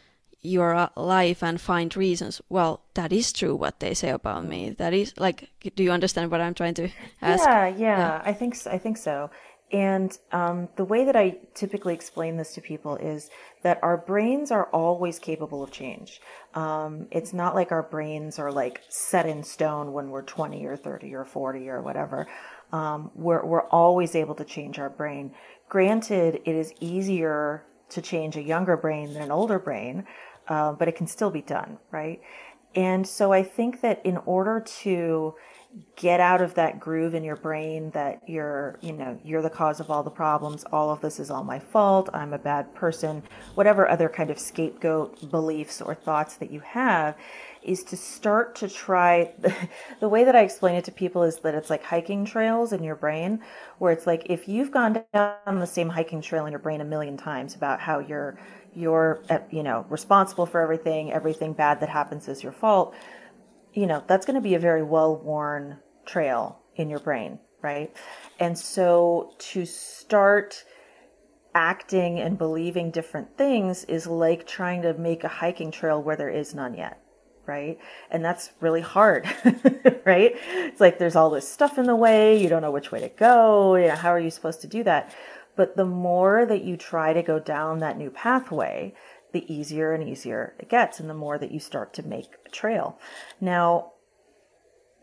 your 0.43 0.75
uh, 0.75 0.89
life 0.97 1.43
and 1.43 1.61
find 1.61 1.97
reasons? 1.97 2.41
Well 2.49 2.81
that 2.95 3.13
is 3.13 3.33
true 3.33 3.55
what 3.55 3.81
they 3.81 3.95
say 3.95 4.11
about 4.11 4.45
me. 4.45 4.71
That 4.71 4.95
is 4.95 5.13
like 5.19 5.51
do 5.77 5.83
you 5.83 5.91
understand 5.91 6.31
what 6.31 6.41
i'm 6.41 6.55
trying 6.55 6.75
to 6.75 6.89
ask? 7.21 7.45
Yeah 7.45 7.67
yeah, 7.69 7.77
yeah. 7.77 8.23
i 8.25 8.33
think 8.33 8.57
i 8.67 8.79
think 8.79 8.97
so 8.97 9.31
and 9.73 10.17
um, 10.31 10.69
the 10.77 10.85
way 10.85 11.05
that 11.05 11.17
I 11.17 11.39
typically 11.55 11.93
explain 11.93 12.37
this 12.37 12.55
to 12.55 12.61
people 12.61 12.97
is 12.97 13.31
that 13.63 13.81
our 13.83 13.97
brains 13.97 14.53
are 14.53 14.67
always 14.67 15.19
capable 15.19 15.63
of 15.63 15.73
change. 15.73 16.21
Um, 16.55 17.09
it's 17.11 17.33
not 17.33 17.57
like 17.57 17.73
our 17.73 17.83
brains 17.83 18.39
are 18.39 18.53
like 18.53 18.83
set 18.89 19.27
in 19.27 19.43
stone 19.43 19.93
when 19.93 20.11
we're 20.11 20.23
20 20.23 20.65
or 20.67 20.77
30 20.77 21.15
or 21.15 21.25
40 21.25 21.69
or 21.69 21.83
whatever. 21.83 22.29
Um, 22.73 23.11
we're, 23.17 23.45
we're 23.45 23.67
always 23.69 24.15
able 24.15 24.37
to 24.37 24.45
change 24.45 24.79
our 24.79 24.91
brain. 24.91 25.33
Granted, 25.69 26.43
it 26.45 26.55
is 26.55 26.73
easier 26.79 27.65
to 27.89 28.01
change 28.01 28.37
a 28.37 28.43
younger 28.43 28.77
brain 28.77 29.15
than 29.15 29.23
an 29.23 29.33
older 29.33 29.59
brain, 29.59 30.07
uh, 30.49 30.73
but 30.73 30.87
it 30.87 30.95
can 30.95 31.09
still 31.09 31.31
be 31.31 31.43
done, 31.43 31.79
right? 31.91 32.21
And 32.77 33.07
so 33.07 33.33
I 33.33 33.43
think 33.43 33.81
that 33.81 34.05
in 34.05 34.19
order 34.19 34.61
to 34.83 35.35
get 35.95 36.21
out 36.21 36.41
of 36.41 36.55
that 36.55 36.81
groove 36.81 37.15
in 37.15 37.25
your 37.25 37.37
brain 37.37 37.91
that 37.91 38.23
you're, 38.27 38.79
you 38.81 38.93
know, 38.93 39.19
you're 39.25 39.43
the 39.43 39.51
cause 39.51 39.81
of 39.81 39.91
all 39.91 40.03
the 40.03 40.11
problems, 40.11 40.65
all 40.73 40.91
of 40.91 41.01
this 41.01 41.19
is 41.19 41.31
all 41.31 41.45
my 41.45 41.59
fault, 41.59 42.09
I'm 42.15 42.33
a 42.33 42.39
bad 42.39 42.75
person, 42.75 43.23
whatever 43.55 43.89
other 43.89 44.09
kind 44.09 44.31
of 44.31 44.39
scapegoat 44.39 45.31
beliefs 45.31 45.83
or 45.83 45.95
thoughts 45.95 46.37
that 46.37 46.51
you 46.51 46.61
have, 46.61 47.17
is 47.63 47.83
to 47.85 47.97
start 47.97 48.55
to 48.57 48.69
try 48.69 49.33
the 50.01 50.09
way 50.09 50.25
that 50.25 50.37
I 50.37 50.43
explain 50.43 50.77
it 50.77 50.85
to 50.85 50.93
people 50.93 51.23
is 51.25 51.39
that 51.41 51.55
it's 51.55 51.69
like 51.69 51.83
hiking 51.83 52.25
trails 52.25 52.73
in 52.73 52.83
your 52.83 52.97
brain, 52.97 53.41
where 53.79 53.93
it's 53.93 54.07
like 54.07 54.27
if 54.31 54.49
you've 54.49 54.71
gone 54.71 55.05
down 55.13 55.59
the 55.59 55.67
same 55.67 55.91
hiking 55.91 56.23
trail 56.23 56.47
in 56.47 56.53
your 56.53 56.61
brain 56.61 56.81
a 56.81 56.85
million 56.85 57.17
times 57.17 57.55
about 57.55 57.81
how 57.81 57.99
you're 57.99 58.39
you're 58.77 59.23
uh, 59.31 59.39
you 59.51 59.63
know 59.63 59.87
responsible 59.89 60.47
for 60.47 60.61
everything, 60.61 61.13
everything 61.13 61.53
bad 61.53 61.81
that 61.81 61.89
happens 61.89 62.29
is 62.29 62.43
your 62.43 62.53
fault, 62.53 62.95
you 63.73 63.87
know 63.87 64.05
that's 64.07 64.27
going 64.27 64.35
to 64.35 64.41
be 64.41 64.55
a 64.55 64.59
very 64.59 64.83
well 64.83 65.17
worn 65.17 65.79
trail 66.05 66.61
in 66.77 66.91
your 66.91 67.01
brain, 67.01 67.39
right? 67.63 67.95
And 68.39 68.57
so 68.57 69.35
to 69.39 69.65
start 69.65 70.65
acting 71.55 72.21
and 72.21 72.37
believing 72.37 72.91
different 72.91 73.39
things 73.39 73.85
is 73.85 74.07
like 74.07 74.47
trying 74.47 74.83
to 74.83 74.93
make 74.95 75.25
a 75.25 75.29
hiking 75.29 75.71
trail 75.71 76.03
where 76.03 76.17
there 76.17 76.29
is 76.29 76.55
none 76.55 76.75
yet 76.75 77.01
right? 77.47 77.79
And 78.11 78.25
that's 78.25 78.51
really 78.61 78.81
hard, 78.81 79.25
right? 80.05 80.33
It's 80.35 80.81
like 80.81 80.99
there's 80.99 81.17
all 81.17 81.31
this 81.31 81.49
stuff 81.49 81.79
in 81.79 81.87
the 81.87 81.97
way, 81.97 82.41
you 82.41 82.49
don't 82.49 82.63
know 82.63 82.71
which 82.71 82.91
way 82.91 83.01
to 83.01 83.09
go, 83.09 83.77
you 83.77 83.89
know, 83.89 83.95
how 83.95 84.11
are 84.11 84.21
you 84.21 84.31
supposed 84.31 84.61
to 84.63 84.67
do 84.67 84.83
that? 84.85 85.15
But 85.57 85.77
the 85.77 85.85
more 85.85 86.47
that 86.47 86.63
you 86.63 86.77
try 86.77 87.13
to 87.13 87.23
go 87.23 87.39
down 87.39 87.79
that 87.79 87.99
new 87.99 88.11
pathway, 88.11 88.95
the 89.33 89.53
easier 89.53 89.93
and 89.93 90.07
easier 90.07 90.55
it 90.59 90.69
gets, 90.69 91.01
and 91.01 91.11
the 91.11 91.15
more 91.15 91.39
that 91.39 91.51
you 91.51 91.59
start 91.59 91.93
to 91.95 92.07
make 92.07 92.37
a 92.45 92.51
trail. 92.51 92.99
Now, 93.41 93.93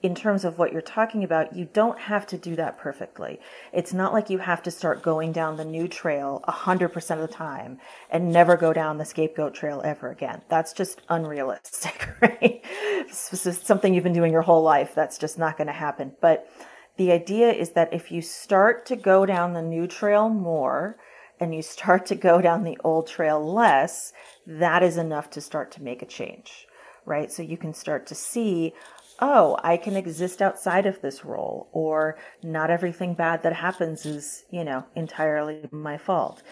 in 0.03 0.13
terms 0.13 0.43
of 0.43 0.57
what 0.57 0.73
you're 0.73 0.81
talking 0.81 1.23
about, 1.23 1.55
you 1.55 1.63
don't 1.71 1.97
have 1.97 2.27
to 2.27 2.37
do 2.37 2.57
that 2.57 2.77
perfectly. 2.77 3.39
It's 3.71 3.93
not 3.93 4.11
like 4.11 4.29
you 4.29 4.37
have 4.39 4.61
to 4.63 4.71
start 4.71 5.01
going 5.01 5.31
down 5.31 5.55
the 5.55 5.63
new 5.63 5.87
trail 5.87 6.43
100% 6.45 7.11
of 7.11 7.21
the 7.21 7.33
time 7.33 7.79
and 8.11 8.29
never 8.29 8.57
go 8.57 8.73
down 8.73 8.97
the 8.97 9.05
scapegoat 9.05 9.53
trail 9.55 9.81
ever 9.85 10.11
again. 10.11 10.41
That's 10.49 10.73
just 10.73 11.01
unrealistic, 11.07 12.09
right? 12.21 12.61
This 13.07 13.45
is 13.45 13.59
something 13.59 13.93
you've 13.93 14.03
been 14.03 14.11
doing 14.11 14.33
your 14.33 14.41
whole 14.41 14.61
life. 14.61 14.93
That's 14.93 15.17
just 15.17 15.39
not 15.39 15.57
going 15.57 15.67
to 15.67 15.73
happen. 15.73 16.11
But 16.19 16.49
the 16.97 17.11
idea 17.11 17.51
is 17.51 17.71
that 17.71 17.93
if 17.93 18.11
you 18.11 18.21
start 18.21 18.85
to 18.87 18.95
go 18.95 19.25
down 19.25 19.53
the 19.53 19.61
new 19.61 19.87
trail 19.87 20.29
more 20.29 20.97
and 21.39 21.53
you 21.53 21.61
start 21.61 22.05
to 22.07 22.15
go 22.15 22.41
down 22.41 22.63
the 22.63 22.77
old 22.83 23.07
trail 23.07 23.43
less, 23.43 24.13
that 24.45 24.83
is 24.83 24.97
enough 24.97 25.29
to 25.31 25.41
start 25.41 25.71
to 25.71 25.83
make 25.83 26.01
a 26.01 26.05
change, 26.05 26.67
right? 27.05 27.31
So 27.31 27.41
you 27.41 27.57
can 27.57 27.73
start 27.73 28.05
to 28.07 28.15
see, 28.15 28.73
oh, 29.19 29.57
I 29.63 29.77
can 29.77 29.95
exist 29.95 30.41
outside 30.41 30.85
of 30.85 31.01
this 31.01 31.25
role, 31.25 31.67
or 31.71 32.17
not 32.43 32.69
everything 32.69 33.15
bad 33.15 33.41
that 33.43 33.53
happens 33.53 34.05
is, 34.05 34.45
you 34.51 34.63
know, 34.63 34.85
entirely 34.95 35.67
my 35.71 35.97
fault. 35.97 36.43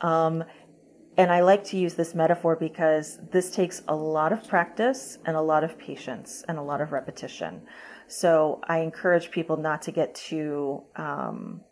Um, 0.00 0.44
and 1.18 1.32
I 1.32 1.40
like 1.40 1.64
to 1.64 1.76
use 1.76 1.94
this 1.94 2.14
metaphor 2.14 2.54
because 2.54 3.18
this 3.32 3.50
takes 3.50 3.82
a 3.88 3.94
lot 3.94 4.32
of 4.32 4.46
practice 4.46 5.18
and 5.26 5.36
a 5.36 5.40
lot 5.40 5.64
of 5.64 5.76
patience 5.76 6.44
and 6.46 6.56
a 6.56 6.62
lot 6.62 6.80
of 6.80 6.92
repetition. 6.92 7.62
So 8.06 8.60
I 8.68 8.78
encourage 8.78 9.32
people 9.32 9.56
not 9.56 9.82
to 9.82 9.90
get 9.90 10.14
too 10.14 10.84
um, 10.94 11.62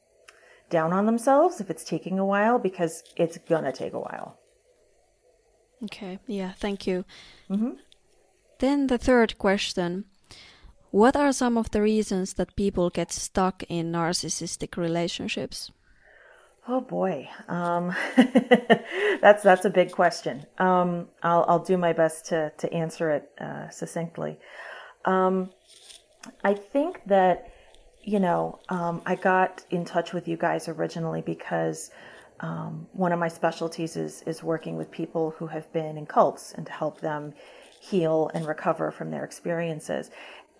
down 0.68 0.92
on 0.92 1.06
themselves 1.06 1.60
if 1.60 1.70
it's 1.70 1.84
taking 1.84 2.18
a 2.18 2.26
while 2.26 2.58
because 2.58 3.04
it's 3.16 3.38
gonna 3.38 3.72
take 3.72 3.92
a 3.92 4.00
while. 4.00 4.40
Okay, 5.84 6.18
yeah, 6.26 6.52
thank 6.58 6.86
you. 6.88 7.04
Mm-hmm. 7.48 7.74
Then 8.58 8.88
the 8.88 8.98
third 8.98 9.38
question 9.38 10.06
what 10.90 11.14
are 11.14 11.32
some 11.32 11.58
of 11.58 11.70
the 11.70 11.82
reasons 11.82 12.34
that 12.34 12.56
people 12.56 12.90
get 12.90 13.12
stuck 13.12 13.62
in 13.68 13.92
narcissistic 13.92 14.76
relationships? 14.76 15.70
Oh 16.68 16.80
boy, 16.80 17.28
um, 17.46 17.94
that's 19.20 19.44
that's 19.44 19.64
a 19.64 19.70
big 19.70 19.92
question. 19.92 20.46
Um, 20.58 21.06
I'll 21.22 21.44
I'll 21.46 21.64
do 21.64 21.76
my 21.76 21.92
best 21.92 22.26
to 22.26 22.50
to 22.58 22.72
answer 22.72 23.10
it 23.10 23.30
uh, 23.40 23.68
succinctly. 23.68 24.38
Um, 25.04 25.50
I 26.42 26.54
think 26.54 27.02
that 27.06 27.52
you 28.02 28.18
know 28.18 28.58
um, 28.68 29.00
I 29.06 29.14
got 29.14 29.64
in 29.70 29.84
touch 29.84 30.12
with 30.12 30.26
you 30.26 30.36
guys 30.36 30.66
originally 30.66 31.20
because 31.20 31.92
um, 32.40 32.88
one 32.92 33.12
of 33.12 33.20
my 33.20 33.28
specialties 33.28 33.96
is 33.96 34.22
is 34.22 34.42
working 34.42 34.76
with 34.76 34.90
people 34.90 35.36
who 35.38 35.46
have 35.46 35.72
been 35.72 35.96
in 35.96 36.04
cults 36.04 36.52
and 36.52 36.66
to 36.66 36.72
help 36.72 37.00
them 37.00 37.32
heal 37.78 38.28
and 38.34 38.44
recover 38.44 38.90
from 38.90 39.12
their 39.12 39.24
experiences. 39.24 40.10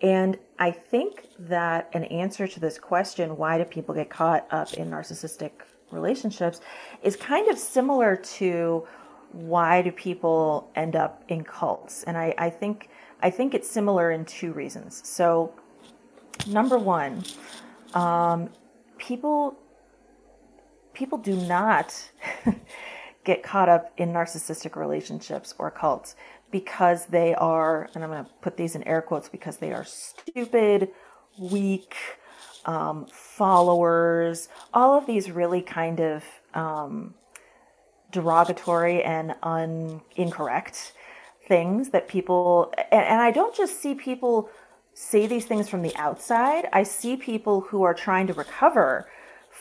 And 0.01 0.37
I 0.57 0.71
think 0.71 1.25
that 1.37 1.89
an 1.91 2.05
answer 2.05 2.47
to 2.47 2.59
this 2.61 2.77
question, 2.77 3.35
why 3.35 3.57
do 3.57 3.65
people 3.65 3.93
get 3.93 4.09
caught 4.09 4.47
up 4.51 4.73
in 4.75 4.91
narcissistic 4.91 5.51
relationships, 5.91 6.61
is 7.03 7.15
kind 7.15 7.49
of 7.49 7.57
similar 7.57 8.15
to 8.15 8.87
why 9.31 9.81
do 9.81 9.91
people 9.91 10.71
end 10.75 10.95
up 10.95 11.23
in 11.27 11.43
cults? 11.43 12.03
And 12.03 12.17
I, 12.17 12.33
I 12.37 12.49
think 12.49 12.89
I 13.21 13.29
think 13.29 13.53
it's 13.53 13.69
similar 13.69 14.11
in 14.11 14.25
two 14.25 14.53
reasons. 14.53 15.01
So, 15.03 15.53
number 16.47 16.77
one, 16.77 17.23
um, 17.93 18.49
people 18.97 19.57
people 20.93 21.17
do 21.17 21.35
not 21.35 21.93
get 23.23 23.43
caught 23.43 23.69
up 23.69 23.91
in 23.97 24.11
narcissistic 24.11 24.75
relationships 24.75 25.53
or 25.59 25.69
cults 25.69 26.15
because 26.49 27.05
they 27.07 27.35
are, 27.35 27.89
and 27.93 28.03
I'm 28.03 28.09
going 28.09 28.25
to 28.25 28.31
put 28.41 28.57
these 28.57 28.75
in 28.75 28.83
air 28.83 29.01
quotes 29.01 29.29
because 29.29 29.57
they 29.57 29.73
are 29.73 29.83
stupid, 29.83 30.89
weak, 31.37 31.95
um, 32.65 33.05
followers, 33.11 34.49
all 34.73 34.97
of 34.97 35.05
these 35.05 35.31
really 35.31 35.61
kind 35.61 35.99
of 35.99 36.23
um, 36.53 37.13
derogatory 38.11 39.03
and 39.03 39.35
un- 39.43 40.01
incorrect 40.15 40.93
things 41.47 41.89
that 41.89 42.07
people, 42.07 42.73
and, 42.91 43.03
and 43.03 43.21
I 43.21 43.31
don't 43.31 43.55
just 43.55 43.81
see 43.81 43.95
people 43.95 44.49
say 44.93 45.27
these 45.27 45.45
things 45.45 45.69
from 45.69 45.81
the 45.81 45.95
outside, 45.95 46.67
I 46.73 46.83
see 46.83 47.15
people 47.15 47.61
who 47.61 47.83
are 47.83 47.93
trying 47.93 48.27
to 48.27 48.33
recover 48.33 49.07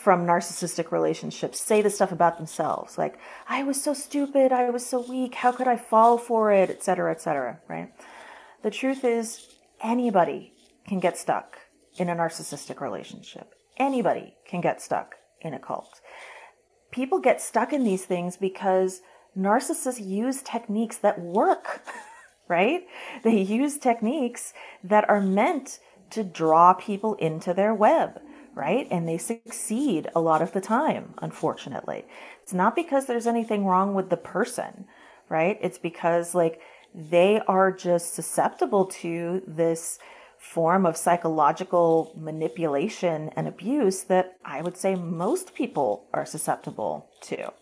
from 0.07 0.27
narcissistic 0.27 0.93
relationships 0.93 1.59
say 1.59 1.83
the 1.83 1.91
stuff 1.91 2.13
about 2.13 2.37
themselves 2.37 2.99
like 2.99 3.19
i 3.49 3.63
was 3.63 3.83
so 3.83 3.95
stupid 3.95 4.53
i 4.53 4.69
was 4.69 4.85
so 4.87 5.01
weak 5.09 5.35
how 5.35 5.51
could 5.51 5.67
i 5.67 5.77
fall 5.77 6.19
for 6.19 6.53
it? 6.53 6.71
etc 6.71 7.11
etc 7.11 7.59
right? 7.67 7.93
The 8.63 8.71
truth 8.71 9.05
is 9.05 9.49
anybody 9.83 10.53
can 10.87 11.01
get 11.01 11.17
stuck 11.17 11.59
in 11.99 12.09
a 12.09 12.15
narcissistic 12.15 12.81
relationship 12.81 13.55
anybody 13.77 14.35
can 14.47 14.61
get 14.61 14.81
stuck 14.81 15.17
in 15.41 15.55
a 15.55 15.59
cult 15.59 16.01
people 16.91 17.19
get 17.19 17.41
stuck 17.41 17.73
in 17.73 17.85
these 17.85 18.05
things 18.05 18.37
because 18.37 19.01
narcissists 19.37 20.05
use 20.05 20.43
techniques 20.43 20.99
that 20.99 21.21
work 21.21 21.83
right 22.49 22.87
they 23.25 23.41
use 23.41 23.79
techniques 23.79 24.53
that 24.83 25.09
are 25.09 25.21
meant 25.21 25.79
to 26.11 26.23
draw 26.23 26.73
people 26.73 27.15
into 27.15 27.53
their 27.53 27.75
web 27.75 28.21
right? 28.57 28.89
And 28.91 29.07
they 29.07 29.19
succeed 29.19 30.09
a 30.17 30.21
lot 30.21 30.43
of 30.43 30.53
the 30.53 30.63
time, 30.63 31.15
unfortunately. 31.19 32.07
It's 32.43 32.55
not 32.55 32.75
because 32.75 33.05
there's 33.05 33.27
anything 33.27 33.67
wrong 33.67 33.95
with 33.95 34.09
the 34.09 34.17
person, 34.17 34.87
right? 35.29 35.59
It's 35.61 35.79
because 35.79 36.35
like 36.35 36.61
they 36.95 37.41
are 37.47 37.71
just 37.71 38.15
susceptible 38.15 38.87
to 38.87 39.43
this 39.47 39.99
form 40.47 40.87
of 40.87 40.97
psychological 40.97 42.13
manipulation 42.17 43.31
and 43.37 43.49
abuse 43.49 44.05
that 44.05 44.37
I 44.45 44.63
would 44.63 44.77
say 44.77 44.95
most 44.95 45.55
people 45.55 46.07
are 46.15 46.25
susceptible 46.25 47.11
to. 47.23 47.53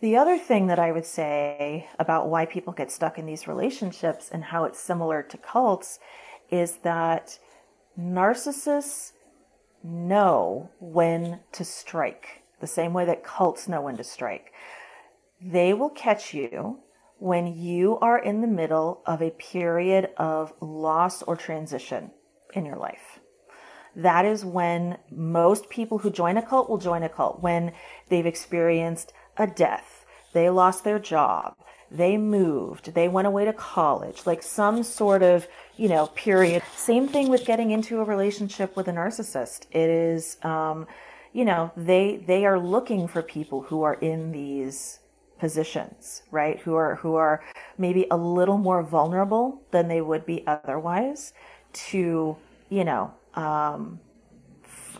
The 0.00 0.16
other 0.16 0.38
thing 0.38 0.66
that 0.66 0.78
I 0.78 0.90
would 0.90 1.04
say 1.04 1.88
about 1.98 2.28
why 2.28 2.46
people 2.46 2.72
get 2.72 2.90
stuck 2.90 3.18
in 3.18 3.26
these 3.26 3.46
relationships 3.46 4.30
and 4.32 4.42
how 4.44 4.64
it's 4.64 4.80
similar 4.80 5.22
to 5.22 5.36
cults 5.36 6.00
is 6.50 6.78
that 6.78 7.38
narcissists 7.98 9.12
know 9.84 10.70
when 10.80 11.40
to 11.52 11.64
strike, 11.64 12.42
the 12.60 12.66
same 12.66 12.92
way 12.92 13.04
that 13.04 13.22
cults 13.22 13.68
know 13.68 13.82
when 13.82 13.96
to 13.98 14.04
strike. 14.04 14.52
They 15.40 15.74
will 15.74 15.90
catch 15.90 16.32
you 16.32 16.78
when 17.22 17.46
you 17.46 17.96
are 18.00 18.18
in 18.18 18.40
the 18.40 18.48
middle 18.48 19.00
of 19.06 19.22
a 19.22 19.30
period 19.30 20.10
of 20.16 20.52
loss 20.60 21.22
or 21.22 21.36
transition 21.36 22.10
in 22.52 22.66
your 22.66 22.76
life. 22.76 23.20
That 23.94 24.24
is 24.24 24.44
when 24.44 24.98
most 25.08 25.70
people 25.70 25.98
who 25.98 26.10
join 26.10 26.36
a 26.36 26.42
cult 26.42 26.68
will 26.68 26.78
join 26.78 27.04
a 27.04 27.08
cult, 27.08 27.40
when 27.40 27.74
they've 28.08 28.26
experienced 28.26 29.12
a 29.36 29.46
death, 29.46 30.04
they 30.32 30.50
lost 30.50 30.82
their 30.82 30.98
job, 30.98 31.54
they 31.92 32.16
moved, 32.16 32.92
they 32.92 33.06
went 33.06 33.28
away 33.28 33.44
to 33.44 33.52
college, 33.52 34.26
like 34.26 34.42
some 34.42 34.82
sort 34.82 35.22
of, 35.22 35.46
you 35.76 35.88
know, 35.88 36.08
period. 36.08 36.60
Same 36.74 37.06
thing 37.06 37.28
with 37.28 37.44
getting 37.44 37.70
into 37.70 38.00
a 38.00 38.04
relationship 38.04 38.74
with 38.74 38.88
a 38.88 38.92
narcissist. 38.92 39.66
It 39.70 39.88
is, 39.88 40.38
um, 40.42 40.88
you 41.32 41.44
know, 41.44 41.70
they, 41.76 42.16
they 42.26 42.46
are 42.46 42.58
looking 42.58 43.06
for 43.06 43.22
people 43.22 43.62
who 43.62 43.82
are 43.82 43.94
in 43.94 44.32
these 44.32 44.98
positions, 45.42 46.22
right? 46.30 46.60
Who 46.60 46.76
are, 46.76 46.94
who 46.94 47.16
are 47.16 47.42
maybe 47.76 48.06
a 48.12 48.16
little 48.16 48.58
more 48.58 48.80
vulnerable 48.80 49.60
than 49.72 49.88
they 49.88 50.00
would 50.00 50.24
be 50.24 50.46
otherwise 50.46 51.32
to, 51.90 52.36
you 52.68 52.84
know, 52.84 53.12
um, 53.34 53.98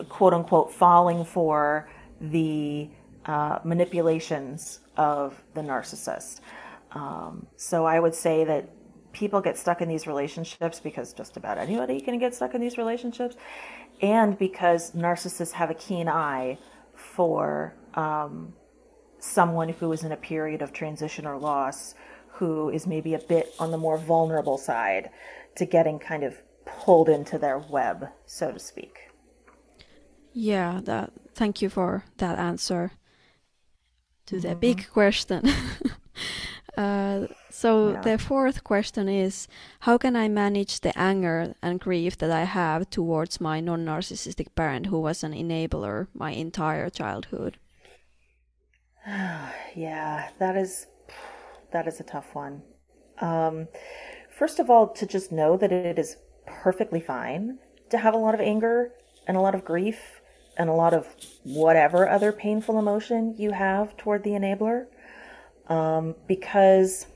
quote 0.09 0.33
unquote 0.33 0.69
falling 0.73 1.23
for 1.23 1.89
the 2.19 2.89
uh, 3.25 3.59
manipulations 3.63 4.81
of 4.97 5.41
the 5.53 5.61
narcissist. 5.61 6.41
Um, 6.91 7.47
so 7.55 7.85
I 7.85 8.01
would 8.01 8.13
say 8.13 8.43
that 8.43 8.67
people 9.13 9.39
get 9.39 9.57
stuck 9.57 9.81
in 9.81 9.87
these 9.87 10.07
relationships 10.07 10.77
because 10.81 11.13
just 11.13 11.37
about 11.37 11.57
anybody 11.57 12.01
can 12.01 12.19
get 12.19 12.35
stuck 12.35 12.53
in 12.53 12.59
these 12.59 12.77
relationships, 12.77 13.37
and 14.01 14.37
because 14.37 14.91
narcissists 14.91 15.53
have 15.53 15.69
a 15.69 15.77
keen 15.85 16.09
eye 16.09 16.57
for 16.95 17.73
um, 17.93 18.53
someone 19.23 19.69
who 19.69 19.91
is 19.93 20.03
in 20.03 20.11
a 20.11 20.17
period 20.17 20.61
of 20.61 20.73
transition 20.73 21.25
or 21.25 21.37
loss, 21.37 21.95
who 22.27 22.69
is 22.69 22.85
maybe 22.85 23.13
a 23.13 23.19
bit 23.19 23.53
on 23.57 23.71
the 23.71 23.77
more 23.77 23.97
vulnerable 23.97 24.57
side 24.57 25.09
to 25.55 25.65
getting 25.65 25.97
kind 25.97 26.23
of 26.23 26.41
pulled 26.65 27.07
into 27.07 27.37
their 27.37 27.57
web, 27.57 28.09
so 28.25 28.51
to 28.51 28.59
speak. 28.59 29.09
Yeah, 30.33 30.81
that. 30.83 31.11
Thank 31.35 31.61
you 31.61 31.69
for 31.69 32.03
that 32.17 32.37
answer 32.37 32.91
to 34.25 34.39
the 34.39 34.49
mm-hmm. 34.49 34.59
big 34.59 34.89
question. 34.89 35.49
uh, 36.77 37.27
so 37.49 37.93
yeah. 37.93 38.01
the 38.01 38.17
fourth 38.17 38.63
question 38.63 39.07
is 39.07 39.47
how 39.81 39.97
can 39.97 40.15
I 40.15 40.27
manage 40.27 40.81
the 40.81 40.97
anger 40.97 41.55
and 41.61 41.79
grief 41.79 42.17
that 42.17 42.29
I 42.29 42.43
have 42.43 42.89
towards 42.89 43.41
my 43.41 43.61
non-narcissistic 43.61 44.53
parent 44.53 44.87
who 44.87 44.99
was 44.99 45.23
an 45.23 45.33
enabler 45.33 46.07
my 46.13 46.31
entire 46.31 46.89
childhood? 46.89 47.57
Yeah, 49.75 50.29
that 50.39 50.55
is 50.55 50.87
that 51.71 51.87
is 51.87 51.99
a 51.99 52.03
tough 52.03 52.35
one. 52.35 52.61
Um, 53.19 53.67
first 54.29 54.59
of 54.59 54.69
all, 54.69 54.87
to 54.89 55.05
just 55.05 55.31
know 55.31 55.57
that 55.57 55.71
it 55.71 55.97
is 55.97 56.17
perfectly 56.45 56.99
fine 56.99 57.57
to 57.89 57.97
have 57.97 58.13
a 58.13 58.17
lot 58.17 58.33
of 58.33 58.41
anger 58.41 58.91
and 59.27 59.37
a 59.37 59.39
lot 59.39 59.55
of 59.55 59.65
grief 59.65 60.21
and 60.57 60.69
a 60.69 60.73
lot 60.73 60.93
of 60.93 61.07
whatever 61.43 62.07
other 62.07 62.31
painful 62.31 62.77
emotion 62.77 63.35
you 63.37 63.51
have 63.51 63.95
toward 63.97 64.23
the 64.23 64.31
enabler. 64.31 64.85
Um, 65.67 66.15
because 66.27 67.07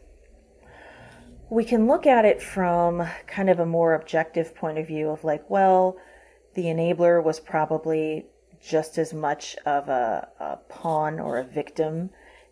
we 1.49 1.63
can 1.63 1.87
look 1.87 2.05
at 2.05 2.25
it 2.25 2.41
from 2.41 3.07
kind 3.27 3.49
of 3.49 3.59
a 3.59 3.65
more 3.65 3.93
objective 3.93 4.55
point 4.55 4.77
of 4.77 4.87
view 4.87 5.09
of 5.09 5.23
like, 5.23 5.49
well, 5.49 5.97
the 6.55 6.63
enabler 6.63 7.23
was 7.23 7.39
probably 7.39 8.25
just 8.59 8.97
as 8.97 9.13
much 9.13 9.55
of 9.65 9.87
a, 9.87 10.27
a 10.39 10.57
pawn 10.69 11.19
or 11.19 11.37
a 11.37 11.43
victim 11.43 12.09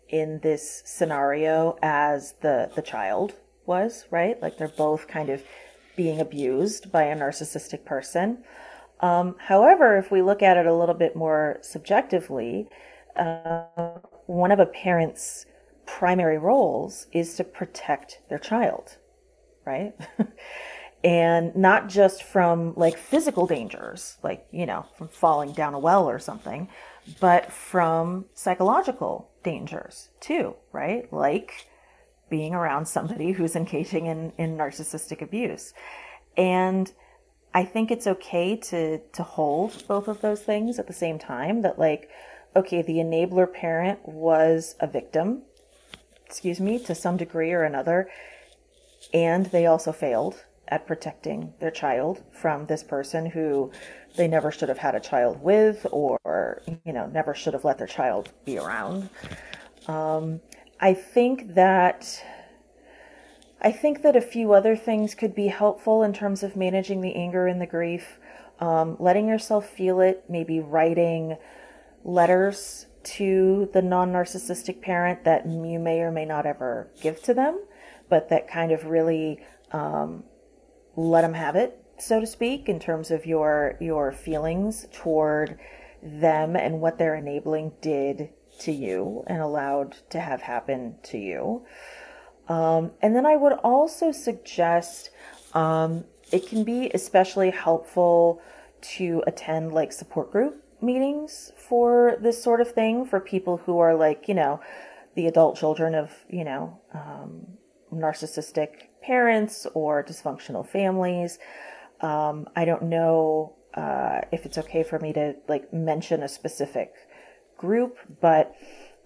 in 0.08 0.40
this 0.40 0.82
scenario 0.84 1.78
as 1.82 2.34
the 2.40 2.70
the 2.74 2.82
child 2.82 3.34
was, 3.66 4.06
right? 4.10 4.40
Like 4.40 4.58
they're 4.58 4.68
both 4.68 5.08
kind 5.08 5.28
of 5.28 5.42
being 5.96 6.20
abused 6.20 6.92
by 6.92 7.04
a 7.04 7.16
narcissistic 7.16 7.84
person. 7.84 8.44
Um, 9.00 9.36
however, 9.38 9.96
if 9.96 10.10
we 10.10 10.22
look 10.22 10.42
at 10.42 10.56
it 10.56 10.66
a 10.66 10.74
little 10.74 10.94
bit 10.94 11.16
more 11.16 11.58
subjectively, 11.62 12.68
uh, 13.16 13.64
one 14.26 14.52
of 14.52 14.58
a 14.58 14.66
parent's 14.66 15.46
primary 15.86 16.38
roles 16.38 17.06
is 17.12 17.34
to 17.36 17.44
protect 17.44 18.20
their 18.28 18.38
child, 18.38 18.96
right? 19.64 19.94
and 21.04 21.54
not 21.54 21.88
just 21.88 22.22
from 22.22 22.74
like 22.76 22.96
physical 22.96 23.46
dangers, 23.46 24.16
like, 24.22 24.46
you 24.50 24.66
know, 24.66 24.86
from 24.96 25.08
falling 25.08 25.52
down 25.52 25.74
a 25.74 25.78
well 25.78 26.08
or 26.08 26.18
something, 26.18 26.68
but 27.20 27.52
from 27.52 28.24
psychological 28.34 29.30
dangers 29.46 30.08
too, 30.18 30.56
right? 30.72 31.10
Like 31.12 31.68
being 32.28 32.52
around 32.52 32.86
somebody 32.86 33.30
who's 33.30 33.54
engaging 33.54 34.06
in, 34.06 34.32
in 34.36 34.58
narcissistic 34.58 35.22
abuse. 35.22 35.72
And 36.36 36.92
I 37.54 37.64
think 37.64 37.90
it's 37.90 38.08
okay 38.08 38.56
to, 38.56 38.98
to 38.98 39.22
hold 39.22 39.86
both 39.86 40.08
of 40.08 40.20
those 40.20 40.42
things 40.42 40.80
at 40.80 40.88
the 40.88 40.92
same 40.92 41.18
time 41.20 41.62
that 41.62 41.78
like, 41.78 42.10
okay, 42.56 42.82
the 42.82 42.96
enabler 42.96 43.50
parent 43.50 44.00
was 44.06 44.74
a 44.80 44.88
victim, 44.88 45.42
excuse 46.26 46.60
me, 46.60 46.80
to 46.80 46.94
some 46.94 47.16
degree 47.16 47.52
or 47.52 47.62
another, 47.62 48.10
and 49.14 49.46
they 49.46 49.66
also 49.66 49.92
failed 49.92 50.44
at 50.66 50.88
protecting 50.88 51.54
their 51.60 51.70
child 51.70 52.24
from 52.32 52.66
this 52.66 52.82
person 52.82 53.26
who 53.26 53.70
they 54.16 54.28
never 54.28 54.50
should 54.50 54.68
have 54.68 54.78
had 54.78 54.94
a 54.94 55.00
child 55.00 55.42
with 55.42 55.86
or 55.92 56.62
you 56.84 56.92
know 56.92 57.06
never 57.06 57.34
should 57.34 57.52
have 57.52 57.64
let 57.64 57.78
their 57.78 57.86
child 57.86 58.32
be 58.44 58.58
around. 58.58 59.08
Um, 59.86 60.40
i 60.80 60.92
think 60.92 61.54
that 61.54 62.22
i 63.62 63.70
think 63.72 64.02
that 64.02 64.14
a 64.14 64.20
few 64.20 64.52
other 64.52 64.76
things 64.76 65.14
could 65.14 65.34
be 65.34 65.46
helpful 65.46 66.02
in 66.02 66.12
terms 66.12 66.42
of 66.42 66.56
managing 66.56 67.00
the 67.00 67.14
anger 67.14 67.46
and 67.46 67.60
the 67.60 67.66
grief. 67.66 68.18
Um, 68.58 68.96
letting 68.98 69.28
yourself 69.28 69.68
feel 69.68 70.00
it 70.00 70.24
maybe 70.28 70.60
writing 70.60 71.36
letters 72.04 72.86
to 73.02 73.68
the 73.74 73.82
non-narcissistic 73.82 74.80
parent 74.80 75.24
that 75.24 75.46
you 75.46 75.78
may 75.78 76.00
or 76.00 76.10
may 76.10 76.24
not 76.24 76.46
ever 76.46 76.90
give 77.02 77.22
to 77.24 77.34
them 77.34 77.60
but 78.08 78.28
that 78.30 78.48
kind 78.48 78.72
of 78.72 78.86
really 78.86 79.40
um, 79.72 80.24
let 80.96 81.22
them 81.22 81.34
have 81.34 81.56
it, 81.56 81.82
so 81.98 82.20
to 82.20 82.26
speak, 82.26 82.68
in 82.68 82.78
terms 82.78 83.10
of 83.10 83.26
your 83.26 83.76
your 83.80 84.12
feelings 84.12 84.86
toward 84.92 85.58
them 86.02 86.56
and 86.56 86.80
what 86.80 86.98
their 86.98 87.14
enabling 87.14 87.72
did 87.80 88.30
to 88.60 88.72
you 88.72 89.24
and 89.26 89.40
allowed 89.40 89.96
to 90.10 90.20
have 90.20 90.42
happen 90.42 90.96
to 91.02 91.18
you. 91.18 91.64
Um, 92.48 92.92
and 93.02 93.14
then 93.14 93.26
I 93.26 93.36
would 93.36 93.54
also 93.64 94.12
suggest 94.12 95.10
um, 95.52 96.04
it 96.32 96.46
can 96.46 96.64
be 96.64 96.90
especially 96.94 97.50
helpful 97.50 98.40
to 98.80 99.22
attend 99.26 99.72
like 99.72 99.92
support 99.92 100.30
group 100.30 100.62
meetings 100.80 101.52
for 101.56 102.16
this 102.20 102.42
sort 102.42 102.60
of 102.60 102.70
thing 102.70 103.04
for 103.04 103.20
people 103.20 103.56
who 103.58 103.78
are 103.78 103.94
like, 103.94 104.28
you 104.28 104.34
know, 104.34 104.60
the 105.14 105.26
adult 105.26 105.56
children 105.56 105.94
of, 105.94 106.12
you 106.28 106.44
know, 106.44 106.78
um, 106.92 107.46
narcissistic 107.92 108.88
parents 109.02 109.66
or 109.74 110.04
dysfunctional 110.04 110.66
families. 110.66 111.38
Um, 112.00 112.48
I 112.54 112.64
don't 112.64 112.84
know 112.84 113.54
uh, 113.74 114.20
if 114.32 114.46
it's 114.46 114.58
okay 114.58 114.82
for 114.82 114.98
me 114.98 115.12
to 115.12 115.34
like 115.48 115.72
mention 115.72 116.22
a 116.22 116.28
specific 116.28 116.92
group, 117.56 117.98
but 118.20 118.54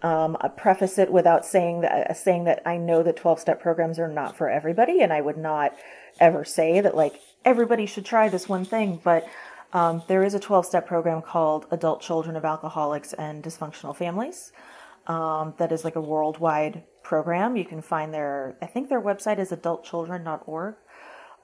um, 0.02 0.36
I 0.40 0.48
preface 0.48 0.98
it 0.98 1.12
without 1.12 1.44
saying 1.44 1.82
that 1.82 2.10
uh, 2.10 2.14
saying 2.14 2.44
that 2.44 2.62
I 2.66 2.76
know 2.76 3.02
that 3.02 3.16
twelve 3.16 3.40
step 3.40 3.60
programs 3.60 3.98
are 3.98 4.08
not 4.08 4.36
for 4.36 4.48
everybody, 4.48 5.00
and 5.00 5.12
I 5.12 5.20
would 5.20 5.36
not 5.38 5.72
ever 6.18 6.44
say 6.44 6.80
that 6.80 6.96
like 6.96 7.20
everybody 7.44 7.86
should 7.86 8.04
try 8.04 8.28
this 8.28 8.48
one 8.48 8.64
thing, 8.64 9.00
but. 9.02 9.26
Um, 9.72 10.02
there 10.08 10.24
is 10.24 10.34
a 10.34 10.40
12 10.40 10.66
step 10.66 10.84
program 10.88 11.22
called 11.22 11.66
Adult 11.70 12.00
Children 12.00 12.34
of 12.34 12.44
Alcoholics 12.44 13.12
and 13.12 13.40
Dysfunctional 13.40 13.94
Families 13.94 14.50
um, 15.06 15.54
that 15.58 15.72
is 15.72 15.84
like 15.84 15.96
a 15.96 16.00
worldwide 16.00 16.84
program. 17.02 17.56
You 17.56 17.64
can 17.64 17.82
find 17.82 18.12
their, 18.12 18.56
I 18.62 18.66
think 18.66 18.88
their 18.88 19.00
website 19.00 19.38
is 19.38 19.50
adultchildren.org. 19.50 20.76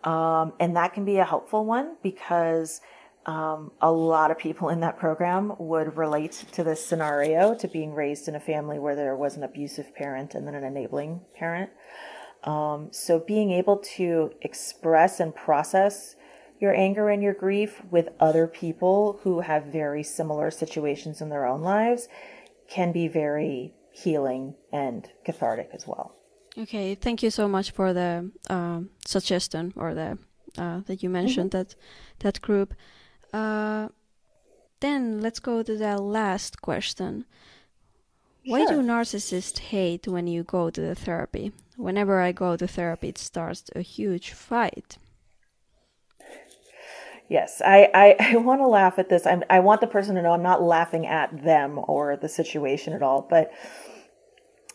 Um, 0.04 0.52
and 0.60 0.76
that 0.76 0.94
can 0.94 1.04
be 1.04 1.18
a 1.18 1.24
helpful 1.24 1.64
one 1.64 1.96
because 2.02 2.80
um, 3.26 3.72
a 3.80 3.90
lot 3.90 4.30
of 4.30 4.38
people 4.38 4.68
in 4.68 4.80
that 4.80 4.98
program 4.98 5.52
would 5.58 5.96
relate 5.96 6.44
to 6.52 6.62
this 6.62 6.84
scenario 6.84 7.54
to 7.56 7.66
being 7.66 7.92
raised 7.92 8.28
in 8.28 8.36
a 8.36 8.40
family 8.40 8.78
where 8.78 8.94
there 8.94 9.16
was 9.16 9.36
an 9.36 9.42
abusive 9.42 9.94
parent 9.94 10.34
and 10.34 10.46
then 10.46 10.54
an 10.54 10.62
enabling 10.62 11.20
parent. 11.34 11.70
Um, 12.44 12.88
so 12.92 13.18
being 13.18 13.50
able 13.50 13.78
to 13.96 14.32
express 14.42 15.18
and 15.18 15.34
process 15.34 16.14
your 16.60 16.74
anger 16.74 17.08
and 17.08 17.22
your 17.22 17.34
grief 17.34 17.82
with 17.90 18.08
other 18.20 18.46
people 18.46 19.18
who 19.24 19.40
have 19.40 19.64
very 19.64 20.02
similar 20.02 20.50
situations 20.50 21.20
in 21.20 21.28
their 21.28 21.46
own 21.46 21.62
lives 21.62 22.08
can 22.68 22.92
be 22.92 23.08
very 23.08 23.74
healing 23.90 24.54
and 24.72 25.10
cathartic 25.24 25.70
as 25.72 25.86
well. 25.86 26.15
Okay, 26.58 26.94
thank 26.94 27.22
you 27.22 27.30
so 27.30 27.48
much 27.48 27.70
for 27.70 27.92
the 27.92 28.30
uh, 28.48 28.80
suggestion 29.04 29.72
or 29.76 29.94
the 29.94 30.18
uh, 30.56 30.80
that 30.86 31.02
you 31.02 31.10
mentioned 31.10 31.50
mm-hmm. 31.50 31.58
that 31.58 31.74
that 32.20 32.40
group. 32.40 32.74
Uh, 33.32 33.88
then 34.80 35.20
let's 35.20 35.40
go 35.40 35.62
to 35.62 35.76
the 35.76 35.98
last 35.98 36.62
question. 36.62 37.26
Why 38.44 38.64
sure. 38.64 38.76
do 38.76 38.82
narcissists 38.82 39.58
hate 39.58 40.06
when 40.06 40.26
you 40.26 40.44
go 40.44 40.70
to 40.70 40.80
the 40.80 40.94
therapy? 40.94 41.52
Whenever 41.76 42.20
I 42.20 42.32
go 42.32 42.56
to 42.56 42.66
therapy, 42.66 43.08
it 43.08 43.18
starts 43.18 43.64
a 43.74 43.82
huge 43.82 44.30
fight. 44.30 44.98
Yes, 47.28 47.60
I, 47.64 47.90
I, 47.92 48.16
I 48.34 48.36
want 48.36 48.60
to 48.60 48.68
laugh 48.68 48.98
at 48.98 49.08
this. 49.08 49.26
I'm, 49.26 49.42
I 49.50 49.60
want 49.60 49.80
the 49.80 49.86
person 49.86 50.14
to 50.14 50.22
know 50.22 50.30
I'm 50.30 50.42
not 50.42 50.62
laughing 50.62 51.06
at 51.06 51.42
them 51.42 51.80
or 51.88 52.16
the 52.16 52.28
situation 52.28 52.92
at 52.92 53.02
all, 53.02 53.26
but 53.28 53.50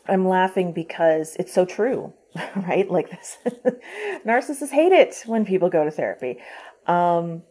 I'm 0.08 0.26
laughing 0.26 0.72
because 0.72 1.36
it's 1.36 1.52
so 1.52 1.64
true, 1.64 2.12
right? 2.56 2.90
Like 2.90 3.10
this. 3.10 3.38
Narcissists 4.26 4.70
hate 4.70 4.92
it 4.92 5.22
when 5.26 5.44
people 5.44 5.68
go 5.68 5.84
to 5.84 5.90
therapy. 5.90 6.38
Um, 6.86 7.42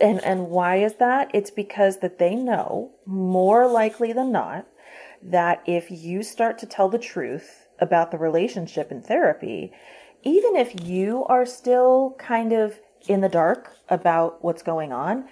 and, 0.00 0.22
and 0.24 0.48
why 0.48 0.76
is 0.76 0.94
that? 0.94 1.30
It's 1.34 1.50
because 1.50 1.98
that 1.98 2.18
they 2.18 2.34
know 2.34 2.92
more 3.06 3.66
likely 3.66 4.12
than 4.12 4.30
not 4.30 4.66
that 5.22 5.62
if 5.66 5.90
you 5.90 6.22
start 6.22 6.58
to 6.58 6.66
tell 6.66 6.88
the 6.88 6.98
truth 6.98 7.66
about 7.78 8.10
the 8.10 8.18
relationship 8.18 8.90
in 8.90 9.02
therapy, 9.02 9.72
even 10.22 10.56
if 10.56 10.86
you 10.86 11.24
are 11.26 11.46
still 11.46 12.14
kind 12.18 12.52
of 12.52 12.78
in 13.08 13.20
the 13.20 13.28
dark 13.28 13.76
about 13.88 14.42
what's 14.44 14.62
going 14.62 14.92
on, 14.92 15.28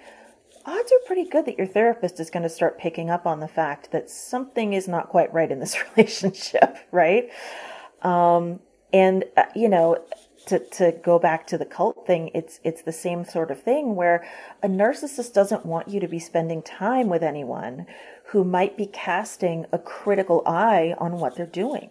odds 0.65 0.91
are 0.91 1.07
pretty 1.07 1.25
good 1.25 1.45
that 1.45 1.57
your 1.57 1.67
therapist 1.67 2.19
is 2.19 2.29
going 2.29 2.43
to 2.43 2.49
start 2.49 2.77
picking 2.77 3.09
up 3.09 3.25
on 3.25 3.39
the 3.39 3.47
fact 3.47 3.91
that 3.91 4.09
something 4.09 4.73
is 4.73 4.87
not 4.87 5.09
quite 5.09 5.33
right 5.33 5.51
in 5.51 5.59
this 5.59 5.77
relationship, 5.95 6.77
right? 6.91 7.29
Um, 8.01 8.59
and 8.93 9.25
uh, 9.37 9.45
you 9.55 9.69
know, 9.69 10.03
to 10.47 10.59
to 10.59 10.91
go 11.03 11.19
back 11.19 11.45
to 11.47 11.57
the 11.57 11.65
cult 11.65 12.05
thing, 12.07 12.31
it's 12.33 12.59
it's 12.63 12.81
the 12.81 12.91
same 12.91 13.23
sort 13.25 13.51
of 13.51 13.61
thing 13.61 13.95
where 13.95 14.25
a 14.63 14.67
narcissist 14.67 15.33
doesn't 15.33 15.65
want 15.65 15.87
you 15.87 15.99
to 15.99 16.07
be 16.07 16.19
spending 16.19 16.61
time 16.61 17.07
with 17.07 17.23
anyone 17.23 17.85
who 18.25 18.43
might 18.43 18.77
be 18.77 18.85
casting 18.85 19.65
a 19.71 19.79
critical 19.79 20.43
eye 20.45 20.95
on 20.97 21.13
what 21.13 21.35
they're 21.35 21.45
doing, 21.45 21.89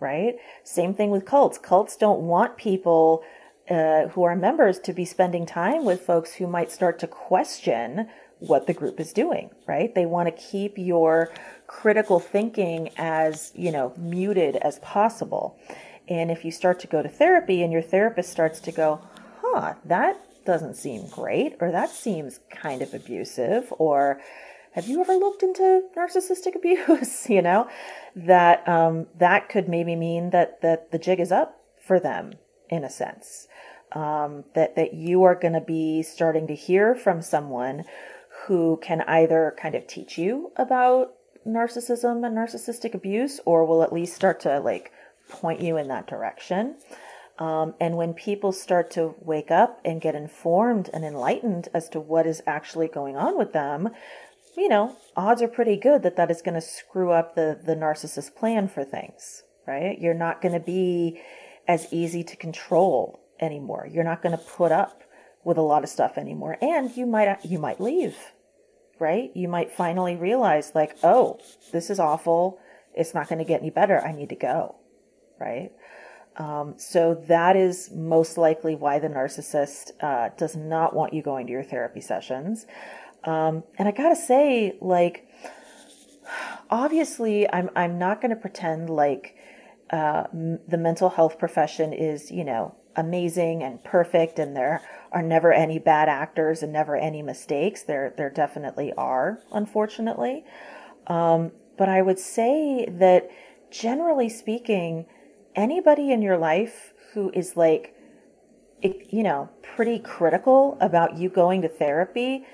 right? 0.00 0.36
Same 0.64 0.94
thing 0.94 1.10
with 1.10 1.24
cults. 1.24 1.58
Cults 1.58 1.96
don't 1.96 2.20
want 2.20 2.56
people 2.56 3.22
uh, 3.70 4.08
who 4.08 4.22
are 4.22 4.34
members 4.34 4.78
to 4.80 4.92
be 4.92 5.04
spending 5.04 5.44
time 5.44 5.84
with 5.84 6.00
folks 6.00 6.34
who 6.34 6.46
might 6.46 6.70
start 6.70 6.98
to 6.98 7.06
question 7.06 8.08
what 8.38 8.66
the 8.66 8.74
group 8.74 9.00
is 9.00 9.12
doing, 9.12 9.50
right? 9.66 9.94
They 9.94 10.06
want 10.06 10.28
to 10.28 10.42
keep 10.42 10.78
your 10.78 11.32
critical 11.66 12.20
thinking 12.20 12.90
as, 12.96 13.52
you 13.54 13.72
know, 13.72 13.92
muted 13.96 14.56
as 14.56 14.78
possible. 14.78 15.58
And 16.08 16.30
if 16.30 16.44
you 16.44 16.50
start 16.50 16.80
to 16.80 16.86
go 16.86 17.02
to 17.02 17.08
therapy 17.08 17.62
and 17.62 17.72
your 17.72 17.82
therapist 17.82 18.30
starts 18.30 18.60
to 18.60 18.72
go, 18.72 19.00
huh, 19.42 19.74
that 19.84 20.16
doesn't 20.46 20.76
seem 20.76 21.06
great, 21.08 21.56
or 21.60 21.70
that 21.70 21.90
seems 21.90 22.40
kind 22.50 22.80
of 22.80 22.94
abusive, 22.94 23.72
or 23.78 24.20
have 24.72 24.86
you 24.86 25.00
ever 25.00 25.14
looked 25.14 25.42
into 25.42 25.82
narcissistic 25.96 26.54
abuse? 26.54 27.28
you 27.28 27.42
know, 27.42 27.68
that 28.16 28.66
um, 28.66 29.06
that 29.18 29.48
could 29.48 29.68
maybe 29.68 29.94
mean 29.94 30.30
that 30.30 30.62
that 30.62 30.90
the 30.90 30.98
jig 30.98 31.20
is 31.20 31.32
up 31.32 31.60
for 31.78 32.00
them 32.00 32.32
in 32.70 32.84
a 32.84 32.90
sense 32.90 33.48
um, 33.92 34.44
that 34.54 34.76
that 34.76 34.94
you 34.94 35.24
are 35.24 35.34
going 35.34 35.54
to 35.54 35.60
be 35.60 36.02
starting 36.02 36.46
to 36.46 36.54
hear 36.54 36.94
from 36.94 37.22
someone 37.22 37.84
who 38.46 38.78
can 38.82 39.02
either 39.02 39.54
kind 39.60 39.74
of 39.74 39.86
teach 39.86 40.18
you 40.18 40.52
about 40.56 41.14
narcissism 41.46 42.26
and 42.26 42.36
narcissistic 42.36 42.94
abuse, 42.94 43.40
or 43.44 43.64
will 43.64 43.82
at 43.82 43.92
least 43.92 44.14
start 44.14 44.40
to 44.40 44.60
like 44.60 44.92
point 45.28 45.60
you 45.60 45.76
in 45.76 45.88
that 45.88 46.06
direction. 46.06 46.76
Um, 47.38 47.74
and 47.80 47.96
when 47.96 48.14
people 48.14 48.52
start 48.52 48.90
to 48.92 49.14
wake 49.20 49.50
up 49.50 49.80
and 49.84 50.00
get 50.00 50.16
informed 50.16 50.90
and 50.92 51.04
enlightened 51.04 51.68
as 51.72 51.88
to 51.90 52.00
what 52.00 52.26
is 52.26 52.42
actually 52.46 52.88
going 52.88 53.16
on 53.16 53.38
with 53.38 53.52
them, 53.52 53.90
you 54.56 54.68
know, 54.68 54.96
odds 55.16 55.40
are 55.40 55.48
pretty 55.48 55.76
good 55.76 56.02
that 56.02 56.16
that 56.16 56.32
is 56.32 56.42
going 56.42 56.56
to 56.56 56.60
screw 56.60 57.12
up 57.12 57.34
the 57.34 57.58
the 57.64 57.76
narcissist 57.76 58.34
plan 58.34 58.68
for 58.68 58.84
things, 58.84 59.42
right? 59.66 59.98
You're 60.00 60.14
not 60.14 60.42
going 60.42 60.54
to 60.54 60.60
be 60.60 61.20
as 61.68 61.92
easy 61.92 62.24
to 62.24 62.36
control 62.36 63.20
anymore. 63.38 63.86
You're 63.88 64.02
not 64.02 64.22
going 64.22 64.36
to 64.36 64.42
put 64.42 64.72
up 64.72 65.04
with 65.44 65.58
a 65.58 65.62
lot 65.62 65.84
of 65.84 65.90
stuff 65.90 66.18
anymore. 66.18 66.56
And 66.60 66.90
you 66.96 67.06
might, 67.06 67.44
you 67.44 67.58
might 67.58 67.80
leave, 67.80 68.16
right? 68.98 69.30
You 69.34 69.46
might 69.46 69.70
finally 69.70 70.16
realize 70.16 70.72
like, 70.74 70.96
oh, 71.04 71.38
this 71.70 71.90
is 71.90 72.00
awful. 72.00 72.58
It's 72.94 73.14
not 73.14 73.28
going 73.28 73.38
to 73.38 73.44
get 73.44 73.60
any 73.60 73.70
better. 73.70 74.00
I 74.00 74.12
need 74.12 74.30
to 74.30 74.34
go, 74.34 74.76
right? 75.38 75.70
Um, 76.38 76.74
so 76.78 77.14
that 77.26 77.56
is 77.56 77.90
most 77.90 78.38
likely 78.38 78.76
why 78.76 79.00
the 79.00 79.08
narcissist 79.08 79.90
uh, 80.00 80.30
does 80.36 80.54
not 80.54 80.94
want 80.94 81.12
you 81.12 81.20
going 81.20 81.46
to 81.48 81.52
your 81.52 81.64
therapy 81.64 82.00
sessions. 82.00 82.64
Um, 83.24 83.64
and 83.76 83.88
I 83.88 83.90
gotta 83.90 84.14
say, 84.14 84.76
like, 84.80 85.26
obviously, 86.70 87.52
I'm 87.52 87.70
I'm 87.74 87.98
not 87.98 88.20
going 88.20 88.30
to 88.30 88.36
pretend 88.36 88.88
like 88.88 89.34
uh, 89.90 90.24
m- 90.32 90.60
the 90.68 90.78
mental 90.78 91.10
health 91.10 91.38
profession 91.38 91.92
is, 91.92 92.30
you 92.30 92.44
know, 92.44 92.74
amazing 92.96 93.62
and 93.62 93.82
perfect 93.84 94.38
and 94.38 94.56
there 94.56 94.82
are 95.12 95.22
never 95.22 95.52
any 95.52 95.78
bad 95.78 96.08
actors 96.08 96.62
and 96.62 96.72
never 96.72 96.96
any 96.96 97.22
mistakes. 97.22 97.82
There, 97.82 98.12
there 98.16 98.30
definitely 98.30 98.92
are, 98.94 99.40
unfortunately. 99.52 100.44
Um, 101.06 101.52
but 101.76 101.88
I 101.88 102.02
would 102.02 102.18
say 102.18 102.86
that 102.90 103.30
generally 103.70 104.28
speaking, 104.28 105.06
anybody 105.54 106.10
in 106.12 106.22
your 106.22 106.36
life 106.36 106.92
who 107.14 107.30
is 107.34 107.56
like, 107.56 107.94
you 108.82 109.22
know, 109.22 109.48
pretty 109.62 109.98
critical 109.98 110.76
about 110.80 111.16
you 111.16 111.28
going 111.28 111.62
to 111.62 111.68
therapy, 111.68 112.44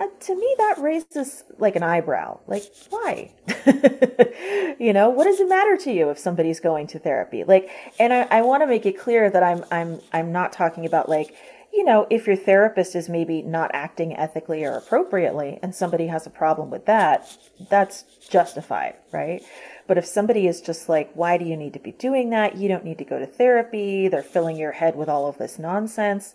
uh, 0.00 0.06
to 0.20 0.34
me 0.34 0.54
that 0.58 0.78
raises 0.78 1.44
like 1.58 1.76
an 1.76 1.82
eyebrow. 1.82 2.40
Like 2.46 2.64
why? 2.90 3.32
You 4.78 4.94
know 4.94 5.10
what 5.10 5.24
does 5.24 5.40
it 5.40 5.48
matter 5.48 5.76
to 5.76 5.92
you 5.92 6.08
if 6.08 6.18
somebody's 6.18 6.58
going 6.58 6.86
to 6.88 6.98
therapy? 6.98 7.44
Like 7.44 7.70
and 7.98 8.12
i, 8.12 8.22
I 8.30 8.42
want 8.42 8.62
to 8.62 8.66
make 8.66 8.86
it 8.86 8.98
clear 8.98 9.28
that 9.30 9.42
i'm 9.42 9.64
i'm 9.70 10.00
i'm 10.12 10.32
not 10.32 10.52
talking 10.52 10.86
about 10.86 11.08
like 11.08 11.34
you 11.72 11.84
know 11.84 12.06
if 12.10 12.26
your 12.26 12.36
therapist 12.36 12.96
is 12.96 13.08
maybe 13.08 13.42
not 13.42 13.70
acting 13.74 14.16
ethically 14.16 14.64
or 14.64 14.72
appropriately 14.72 15.58
and 15.62 15.74
somebody 15.74 16.06
has 16.06 16.26
a 16.26 16.30
problem 16.30 16.70
with 16.70 16.86
that 16.86 17.36
that's 17.68 18.04
justified 18.28 18.94
right? 19.12 19.42
But 19.86 19.98
if 19.98 20.06
somebody 20.06 20.46
is 20.46 20.60
just 20.60 20.88
like 20.88 21.10
why 21.14 21.36
do 21.36 21.44
you 21.44 21.56
need 21.56 21.74
to 21.74 21.80
be 21.80 21.92
doing 21.92 22.30
that? 22.30 22.56
You 22.56 22.68
don't 22.68 22.84
need 22.84 22.98
to 22.98 23.04
go 23.04 23.18
to 23.18 23.26
therapy. 23.26 24.08
They're 24.08 24.22
filling 24.22 24.56
your 24.56 24.72
head 24.72 24.96
with 24.96 25.08
all 25.08 25.28
of 25.28 25.38
this 25.38 25.58
nonsense 25.58 26.34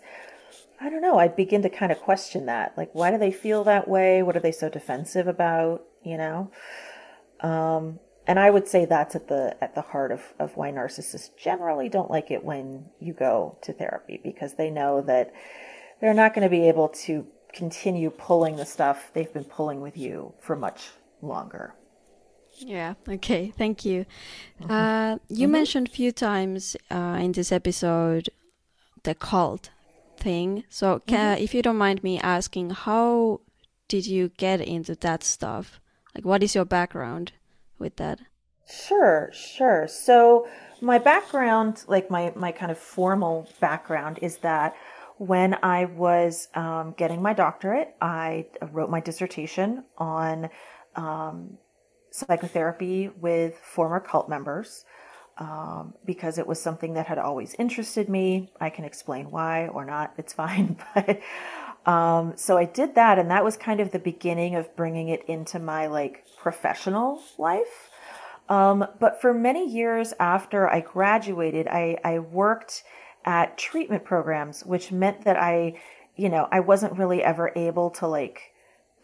I 0.80 0.90
don't 0.90 1.02
know. 1.02 1.18
I'd 1.18 1.36
begin 1.36 1.62
to 1.62 1.70
kind 1.70 1.90
of 1.90 1.98
question 2.00 2.46
that. 2.46 2.76
Like, 2.76 2.90
why 2.92 3.10
do 3.10 3.18
they 3.18 3.32
feel 3.32 3.64
that 3.64 3.88
way? 3.88 4.22
What 4.22 4.36
are 4.36 4.40
they 4.40 4.52
so 4.52 4.68
defensive 4.68 5.26
about? 5.26 5.84
You 6.02 6.18
know? 6.18 6.50
Um, 7.40 7.98
and 8.26 8.38
I 8.38 8.50
would 8.50 8.66
say 8.66 8.84
that's 8.84 9.14
at 9.14 9.28
the 9.28 9.56
at 9.62 9.74
the 9.74 9.82
heart 9.82 10.10
of, 10.10 10.34
of 10.38 10.56
why 10.56 10.70
narcissists 10.72 11.30
generally 11.36 11.88
don't 11.88 12.10
like 12.10 12.30
it 12.30 12.44
when 12.44 12.86
you 13.00 13.12
go 13.12 13.58
to 13.62 13.72
therapy 13.72 14.20
because 14.22 14.54
they 14.54 14.70
know 14.70 15.00
that 15.02 15.32
they're 16.00 16.14
not 16.14 16.34
going 16.34 16.42
to 16.42 16.50
be 16.50 16.68
able 16.68 16.88
to 16.88 17.26
continue 17.54 18.10
pulling 18.10 18.56
the 18.56 18.66
stuff 18.66 19.10
they've 19.14 19.32
been 19.32 19.44
pulling 19.44 19.80
with 19.80 19.96
you 19.96 20.34
for 20.40 20.56
much 20.56 20.90
longer. 21.22 21.74
Yeah. 22.58 22.94
Okay. 23.08 23.52
Thank 23.56 23.84
you. 23.84 24.06
Mm-hmm. 24.60 24.70
Uh, 24.70 25.18
you 25.28 25.46
mm-hmm. 25.46 25.52
mentioned 25.52 25.88
a 25.88 25.90
few 25.90 26.10
times 26.12 26.76
uh, 26.90 27.18
in 27.20 27.32
this 27.32 27.52
episode 27.52 28.28
the 29.04 29.14
cult 29.14 29.70
thing. 30.26 30.64
So, 30.68 31.00
can, 31.06 31.36
mm-hmm. 31.36 31.44
if 31.44 31.54
you 31.54 31.62
don't 31.62 31.78
mind 31.86 32.02
me 32.02 32.18
asking, 32.18 32.70
how 32.70 33.40
did 33.86 34.06
you 34.06 34.30
get 34.36 34.60
into 34.60 34.96
that 34.96 35.22
stuff? 35.22 35.80
Like, 36.14 36.24
what 36.24 36.42
is 36.42 36.52
your 36.52 36.64
background 36.64 37.32
with 37.78 37.94
that? 37.96 38.18
Sure, 38.68 39.30
sure. 39.32 39.86
So, 39.86 40.48
my 40.80 40.98
background, 40.98 41.84
like 41.86 42.10
my 42.10 42.32
my 42.34 42.50
kind 42.50 42.72
of 42.72 42.78
formal 42.78 43.48
background, 43.60 44.18
is 44.20 44.38
that 44.38 44.74
when 45.18 45.56
I 45.62 45.84
was 45.84 46.48
um, 46.54 46.94
getting 46.98 47.22
my 47.22 47.32
doctorate, 47.32 47.94
I 48.00 48.46
wrote 48.72 48.90
my 48.90 49.00
dissertation 49.00 49.84
on 49.96 50.50
um, 50.96 51.58
psychotherapy 52.10 53.10
with 53.26 53.54
former 53.58 54.00
cult 54.00 54.28
members 54.28 54.84
um, 55.38 55.94
because 56.04 56.38
it 56.38 56.46
was 56.46 56.60
something 56.60 56.94
that 56.94 57.06
had 57.06 57.18
always 57.18 57.54
interested 57.58 58.08
me. 58.08 58.50
I 58.60 58.70
can 58.70 58.84
explain 58.84 59.30
why 59.30 59.68
or 59.68 59.84
not, 59.84 60.14
it's 60.18 60.32
fine. 60.32 60.78
But 60.94 61.20
um, 61.90 62.32
so 62.36 62.56
I 62.58 62.64
did 62.64 62.96
that, 62.96 63.18
and 63.18 63.30
that 63.30 63.44
was 63.44 63.56
kind 63.56 63.78
of 63.78 63.92
the 63.92 64.00
beginning 64.00 64.56
of 64.56 64.74
bringing 64.74 65.08
it 65.08 65.24
into 65.28 65.60
my 65.60 65.86
like 65.86 66.24
professional 66.36 67.22
life. 67.38 67.90
Um, 68.48 68.86
but 68.98 69.20
for 69.20 69.32
many 69.32 69.68
years 69.68 70.12
after 70.18 70.68
I 70.68 70.80
graduated, 70.80 71.68
I, 71.68 71.98
I 72.04 72.18
worked 72.18 72.82
at 73.24 73.58
treatment 73.58 74.04
programs, 74.04 74.64
which 74.64 74.92
meant 74.92 75.24
that 75.24 75.36
I, 75.36 75.80
you 76.16 76.28
know, 76.28 76.48
I 76.50 76.60
wasn't 76.60 76.98
really 76.98 77.22
ever 77.22 77.52
able 77.56 77.90
to 77.90 78.06
like 78.06 78.52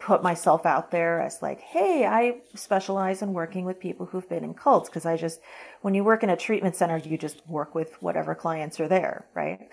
put 0.03 0.21
myself 0.21 0.65
out 0.65 0.91
there 0.91 1.21
as 1.21 1.41
like, 1.41 1.61
hey, 1.61 2.05
I 2.05 2.41
specialize 2.55 3.21
in 3.21 3.31
working 3.31 3.63
with 3.63 3.79
people 3.79 4.05
who've 4.05 4.27
been 4.27 4.43
in 4.43 4.53
cults 4.53 4.89
because 4.89 5.05
I 5.05 5.15
just, 5.15 5.39
when 5.81 5.93
you 5.93 6.03
work 6.03 6.23
in 6.23 6.29
a 6.29 6.35
treatment 6.35 6.75
center, 6.75 6.97
you 6.97 7.17
just 7.17 7.41
work 7.47 7.73
with 7.73 8.01
whatever 8.01 8.35
clients 8.35 8.81
are 8.81 8.89
there, 8.89 9.25
right? 9.33 9.69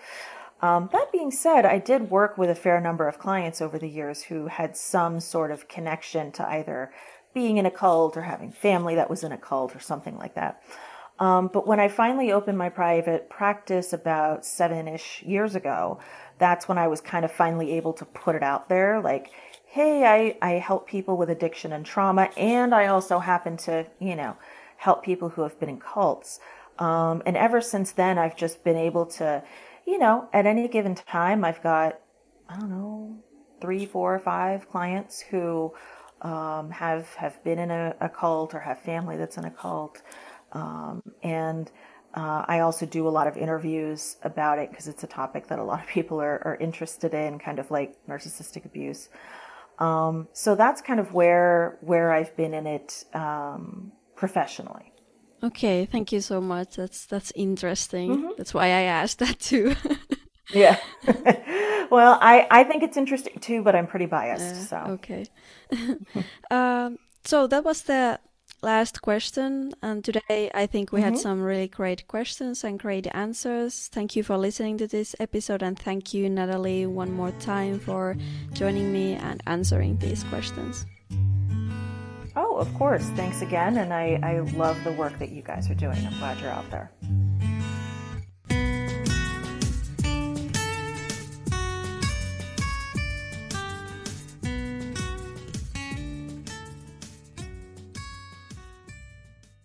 Um, 0.61 0.89
that 0.93 1.11
being 1.11 1.31
said, 1.31 1.65
I 1.65 1.79
did 1.79 2.09
work 2.09 2.37
with 2.37 2.49
a 2.49 2.55
fair 2.55 2.79
number 2.79 3.09
of 3.09 3.19
clients 3.19 3.61
over 3.61 3.77
the 3.77 3.89
years 3.89 4.23
who 4.23 4.47
had 4.47 4.77
some 4.77 5.19
sort 5.19 5.51
of 5.51 5.67
connection 5.67 6.31
to 6.33 6.47
either 6.47 6.93
being 7.33 7.57
in 7.57 7.65
a 7.65 7.71
cult 7.71 8.15
or 8.15 8.21
having 8.21 8.53
family 8.53 8.95
that 8.95 9.09
was 9.09 9.25
in 9.25 9.33
a 9.33 9.37
cult 9.37 9.75
or 9.75 9.79
something 9.81 10.17
like 10.17 10.35
that. 10.35 10.63
Um, 11.19 11.49
but 11.51 11.67
when 11.67 11.79
I 11.79 11.89
finally 11.89 12.31
opened 12.31 12.57
my 12.57 12.69
private 12.69 13.29
practice 13.29 13.91
about 13.91 14.45
seven 14.45 14.87
ish 14.87 15.23
years 15.23 15.55
ago, 15.55 15.99
that's 16.39 16.67
when 16.67 16.77
I 16.77 16.87
was 16.87 17.01
kind 17.01 17.25
of 17.25 17.31
finally 17.31 17.73
able 17.73 17.93
to 17.93 18.05
put 18.05 18.35
it 18.35 18.43
out 18.43 18.69
there. 18.69 19.01
Like, 19.01 19.31
hey, 19.71 20.03
I, 20.03 20.35
I 20.45 20.55
help 20.59 20.85
people 20.85 21.15
with 21.15 21.29
addiction 21.29 21.71
and 21.71 21.85
trauma, 21.85 22.29
and 22.35 22.75
I 22.75 22.87
also 22.87 23.19
happen 23.19 23.55
to, 23.57 23.87
you 23.99 24.17
know, 24.17 24.35
help 24.75 25.01
people 25.01 25.29
who 25.29 25.43
have 25.43 25.57
been 25.61 25.69
in 25.69 25.79
cults. 25.79 26.41
Um, 26.77 27.23
and 27.25 27.37
ever 27.37 27.61
since 27.61 27.93
then, 27.93 28.17
I've 28.17 28.35
just 28.35 28.65
been 28.65 28.75
able 28.75 29.05
to, 29.05 29.41
you 29.87 29.97
know, 29.97 30.27
at 30.33 30.45
any 30.45 30.67
given 30.67 30.93
time, 30.95 31.45
I've 31.45 31.63
got, 31.63 32.01
I 32.49 32.59
don't 32.59 32.69
know, 32.69 33.15
three, 33.61 33.85
four, 33.85 34.19
five 34.19 34.69
clients 34.69 35.21
who 35.21 35.73
um, 36.21 36.71
have 36.71 37.13
have 37.15 37.41
been 37.45 37.57
in 37.57 37.71
a, 37.71 37.95
a, 38.01 38.09
cult 38.09 38.53
or 38.53 38.59
have 38.59 38.79
family 38.79 39.15
that's 39.15 39.37
in 39.37 39.45
a 39.45 39.51
cult, 39.51 40.01
um, 40.51 41.01
and 41.23 41.71
uh, 42.13 42.43
I 42.45 42.59
also 42.59 42.85
do 42.85 43.07
a 43.07 43.09
lot 43.09 43.27
of 43.27 43.37
interviews 43.37 44.17
about 44.23 44.59
it 44.59 44.69
because 44.69 44.89
it's 44.89 45.05
a 45.05 45.07
topic 45.07 45.47
that 45.47 45.59
a 45.59 45.63
lot 45.63 45.79
of 45.81 45.87
people 45.87 46.19
are, 46.19 46.41
are 46.43 46.57
interested 46.57 47.13
in, 47.13 47.39
kind 47.39 47.57
of 47.57 47.71
like 47.71 47.95
narcissistic 48.05 48.65
abuse. 48.65 49.07
Um, 49.81 50.27
so 50.33 50.53
that's 50.53 50.79
kind 50.79 50.99
of 50.99 51.11
where 51.11 51.79
where 51.81 52.11
I've 52.11 52.37
been 52.37 52.53
in 52.53 52.67
it 52.67 53.03
um, 53.15 53.91
professionally. 54.15 54.93
Okay, 55.43 55.85
thank 55.85 56.11
you 56.11 56.21
so 56.21 56.39
much. 56.39 56.75
That's 56.75 57.07
that's 57.07 57.31
interesting. 57.35 58.11
Mm-hmm. 58.11 58.29
That's 58.37 58.53
why 58.53 58.65
I 58.65 58.83
asked 59.01 59.17
that 59.19 59.39
too. 59.39 59.75
yeah. 60.53 60.77
well, 61.89 62.19
I 62.21 62.47
I 62.51 62.63
think 62.63 62.83
it's 62.83 62.95
interesting 62.95 63.39
too, 63.39 63.63
but 63.63 63.75
I'm 63.75 63.87
pretty 63.87 64.05
biased. 64.05 64.55
Uh, 64.55 64.65
so 64.69 64.77
okay. 64.99 65.25
um, 66.51 66.99
so 67.25 67.47
that 67.47 67.65
was 67.65 67.81
the 67.81 68.19
last 68.61 69.01
question. 69.01 69.73
And 69.81 70.03
today 70.03 70.51
I 70.53 70.65
think 70.65 70.91
we 70.91 71.01
mm-hmm. 71.01 71.09
had 71.09 71.19
some 71.19 71.41
really 71.41 71.67
great 71.67 72.07
questions 72.07 72.63
and 72.63 72.79
great 72.79 73.07
answers. 73.13 73.87
Thank 73.87 74.15
you 74.15 74.23
for 74.23 74.37
listening 74.37 74.77
to 74.77 74.87
this 74.87 75.15
episode. 75.19 75.63
And 75.63 75.77
thank 75.77 76.13
you, 76.13 76.29
Natalie, 76.29 76.85
one 76.85 77.11
more 77.11 77.31
time 77.39 77.79
for 77.79 78.15
joining 78.53 78.91
me 78.91 79.13
and 79.13 79.41
answering 79.47 79.97
these 79.97 80.23
questions. 80.25 80.85
Oh, 82.35 82.55
of 82.55 82.73
course. 82.75 83.03
Thanks 83.15 83.41
again. 83.41 83.77
And 83.77 83.93
I, 83.93 84.19
I 84.23 84.39
love 84.39 84.81
the 84.83 84.93
work 84.93 85.17
that 85.19 85.31
you 85.31 85.41
guys 85.41 85.69
are 85.69 85.75
doing. 85.75 85.97
I'm 86.05 86.17
glad 86.19 86.39
you're 86.39 86.49
out 86.49 86.69
there. 86.71 86.91